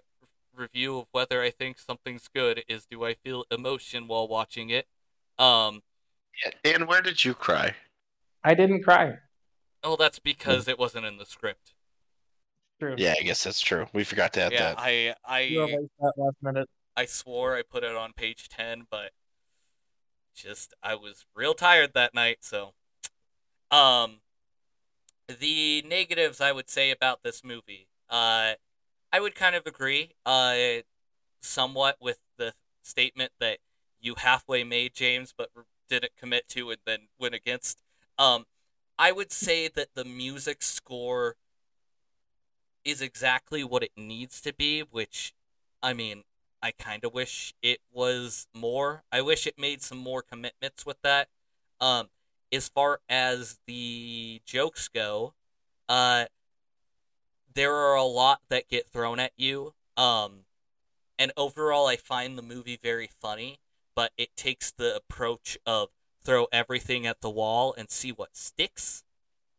[0.54, 4.86] review of whether I think something's good is do I feel emotion while watching it.
[5.38, 5.82] Um,
[6.44, 7.74] yeah, and where did you cry?
[8.44, 9.18] I didn't cry.
[9.82, 11.74] Oh, that's because it wasn't in the script.
[12.80, 12.96] True.
[12.96, 13.86] Yeah, I guess that's true.
[13.92, 14.78] We forgot to add Yeah, that.
[14.78, 16.68] I I that last minute.
[16.96, 19.10] I swore I put it on page ten, but
[20.34, 22.74] just I was real tired that night, so
[23.70, 24.20] um
[25.28, 27.88] the negatives I would say about this movie.
[28.14, 28.54] Uh
[29.12, 30.82] I would kind of agree uh
[31.40, 33.58] somewhat with the statement that
[34.00, 35.50] you halfway made James but
[35.88, 37.82] didn't commit to and then went against.
[38.18, 38.46] Um
[38.98, 41.34] I would say that the music score
[42.84, 45.34] is exactly what it needs to be, which
[45.82, 46.22] I mean,
[46.62, 49.02] I kind of wish it was more.
[49.10, 51.28] I wish it made some more commitments with that.
[51.80, 52.10] Um,
[52.52, 55.34] as far as the jokes go,
[55.88, 56.26] uh,
[57.54, 59.74] there are a lot that get thrown at you.
[59.96, 60.44] Um,
[61.18, 63.58] and overall, I find the movie very funny,
[63.94, 65.90] but it takes the approach of
[66.22, 69.04] throw everything at the wall and see what sticks.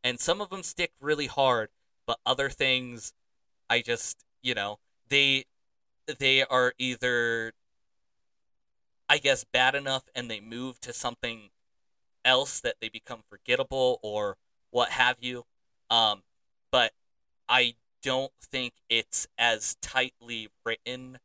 [0.03, 1.69] And some of them stick really hard,
[2.05, 3.13] but other things,
[3.69, 5.45] I just, you know, they
[6.19, 7.53] they are either
[9.09, 11.49] I guess bad enough and they move to something
[12.23, 14.37] else that they become forgettable or
[14.71, 15.45] what have you.
[15.89, 16.23] Um,
[16.71, 16.91] but
[17.47, 21.17] I don't think it's as tightly written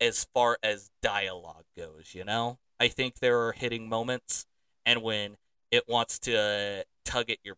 [0.00, 2.58] as far as dialogue goes, you know?
[2.78, 4.46] I think there are hitting moments,
[4.86, 5.38] and when
[5.72, 7.56] it wants to tug at your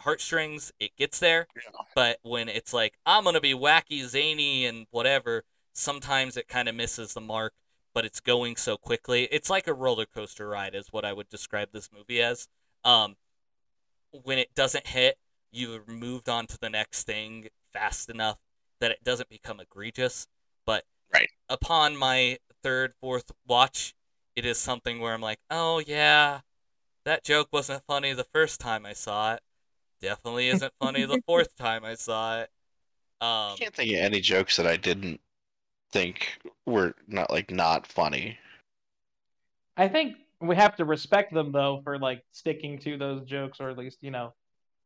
[0.00, 1.46] heartstrings, it gets there.
[1.56, 1.80] Yeah.
[1.94, 6.68] But when it's like, I'm going to be wacky, zany, and whatever, sometimes it kind
[6.68, 7.54] of misses the mark,
[7.94, 9.28] but it's going so quickly.
[9.32, 12.48] It's like a roller coaster ride, is what I would describe this movie as.
[12.84, 13.16] Um,
[14.10, 15.16] when it doesn't hit,
[15.54, 18.38] you've moved on to the next thing fast enough
[18.80, 20.26] that it doesn't become egregious.
[20.66, 21.30] But Right.
[21.48, 23.94] upon my third, fourth watch,
[24.36, 26.40] it is something where I'm like, oh yeah,
[27.04, 29.42] that joke wasn't funny the first time I saw it.
[30.00, 32.50] Definitely isn't funny the fourth time I saw it.
[33.22, 35.20] I Um, can't think of any jokes that I didn't
[35.92, 38.38] think were not like not funny.
[39.76, 43.70] I think we have to respect them though for like sticking to those jokes, or
[43.70, 44.34] at least you know,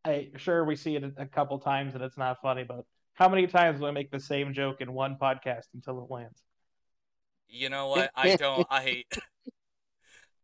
[0.05, 2.85] I sure we see it a- a couple times and it's not funny, but
[3.15, 6.43] how many times do I make the same joke in one podcast until it lands?
[7.49, 8.11] You know what?
[8.15, 8.67] I don't.
[8.71, 9.05] I.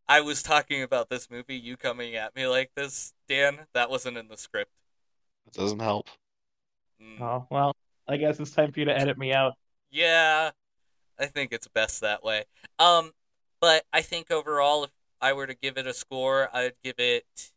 [0.06, 1.56] I was talking about this movie.
[1.56, 3.60] You coming at me like this, Dan?
[3.72, 4.70] That wasn't in the script.
[5.47, 6.09] It doesn't help.
[7.01, 7.76] Mm, Oh well,
[8.09, 9.55] I guess it's time for you to edit me out.
[9.90, 10.51] Yeah,
[11.18, 12.44] I think it's best that way.
[12.78, 13.12] Um,
[13.60, 14.90] but I think overall, if
[15.20, 17.52] I were to give it a score, I'd give it.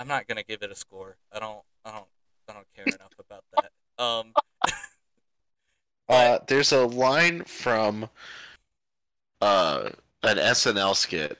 [0.00, 1.16] I'm not gonna give it a score.
[1.30, 1.60] I don't.
[1.84, 2.06] I don't.
[2.48, 4.02] I don't care enough about that.
[4.02, 4.32] Um.
[6.08, 8.08] Uh, there's a line from
[9.40, 9.90] uh,
[10.24, 11.38] an SNL skit,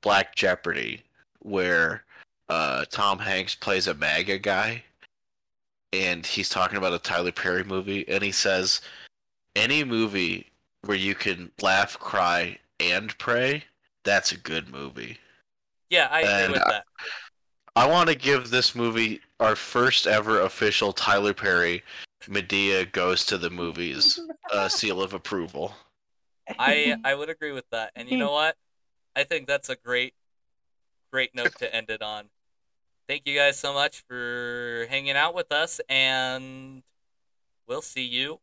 [0.00, 1.02] Black Jeopardy,
[1.40, 2.04] where
[2.48, 4.84] uh, Tom Hanks plays a MAGA guy,
[5.92, 8.80] and he's talking about a Tyler Perry movie, and he says,
[9.56, 10.46] "Any movie
[10.82, 13.64] where you can laugh, cry, and pray,
[14.04, 15.18] that's a good movie."
[15.90, 16.84] Yeah, I agree And, with uh, that.
[17.76, 21.82] I want to give this movie our first ever official Tyler Perry
[22.22, 24.18] Madea goes to the movies
[24.50, 25.74] uh, seal of approval.
[26.58, 27.92] I I would agree with that.
[27.94, 28.56] And you know what?
[29.14, 30.14] I think that's a great
[31.12, 32.30] great note to end it on.
[33.08, 36.82] Thank you guys so much for hanging out with us and
[37.68, 38.40] we'll see you.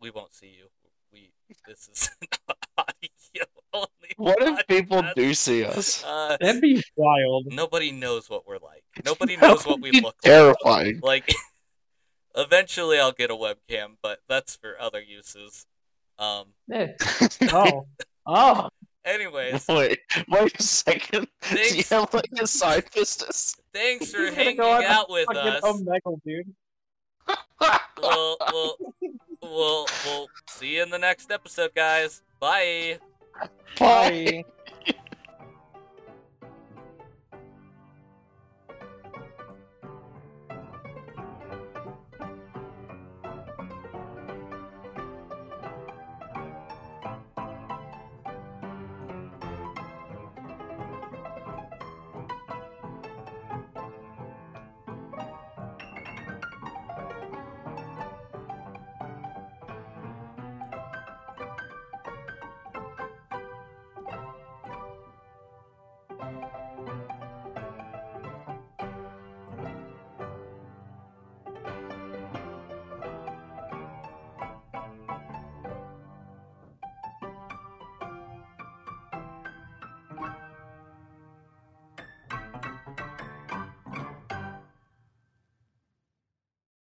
[0.00, 0.68] We won't see you.
[1.48, 2.10] We this is
[2.48, 3.88] an audio only.
[4.16, 6.02] What if people do see us?
[6.04, 7.46] Uh, That'd be wild.
[7.52, 8.84] nobody knows what we're like.
[9.04, 10.20] Nobody knows what we look like.
[10.22, 11.00] Terrifying.
[11.02, 11.32] Like
[12.36, 15.66] eventually I'll get a webcam, but that's for other uses.
[16.18, 16.92] Um Eh.
[17.52, 17.86] Oh,
[18.26, 18.68] oh.
[19.04, 19.98] anyways, Wait,
[20.28, 21.26] wait a second.
[21.50, 21.88] Do you Thanks.
[21.90, 23.56] have like a side business?
[23.72, 25.62] thanks for hanging go out with Fucking us.
[25.62, 26.54] Omegle, dude.
[28.00, 28.76] We'll, we'll,
[29.50, 32.22] we'll, we'll see you in the next episode, guys.
[32.40, 32.98] Bye.
[33.40, 33.48] Bye.
[33.78, 34.44] Bye.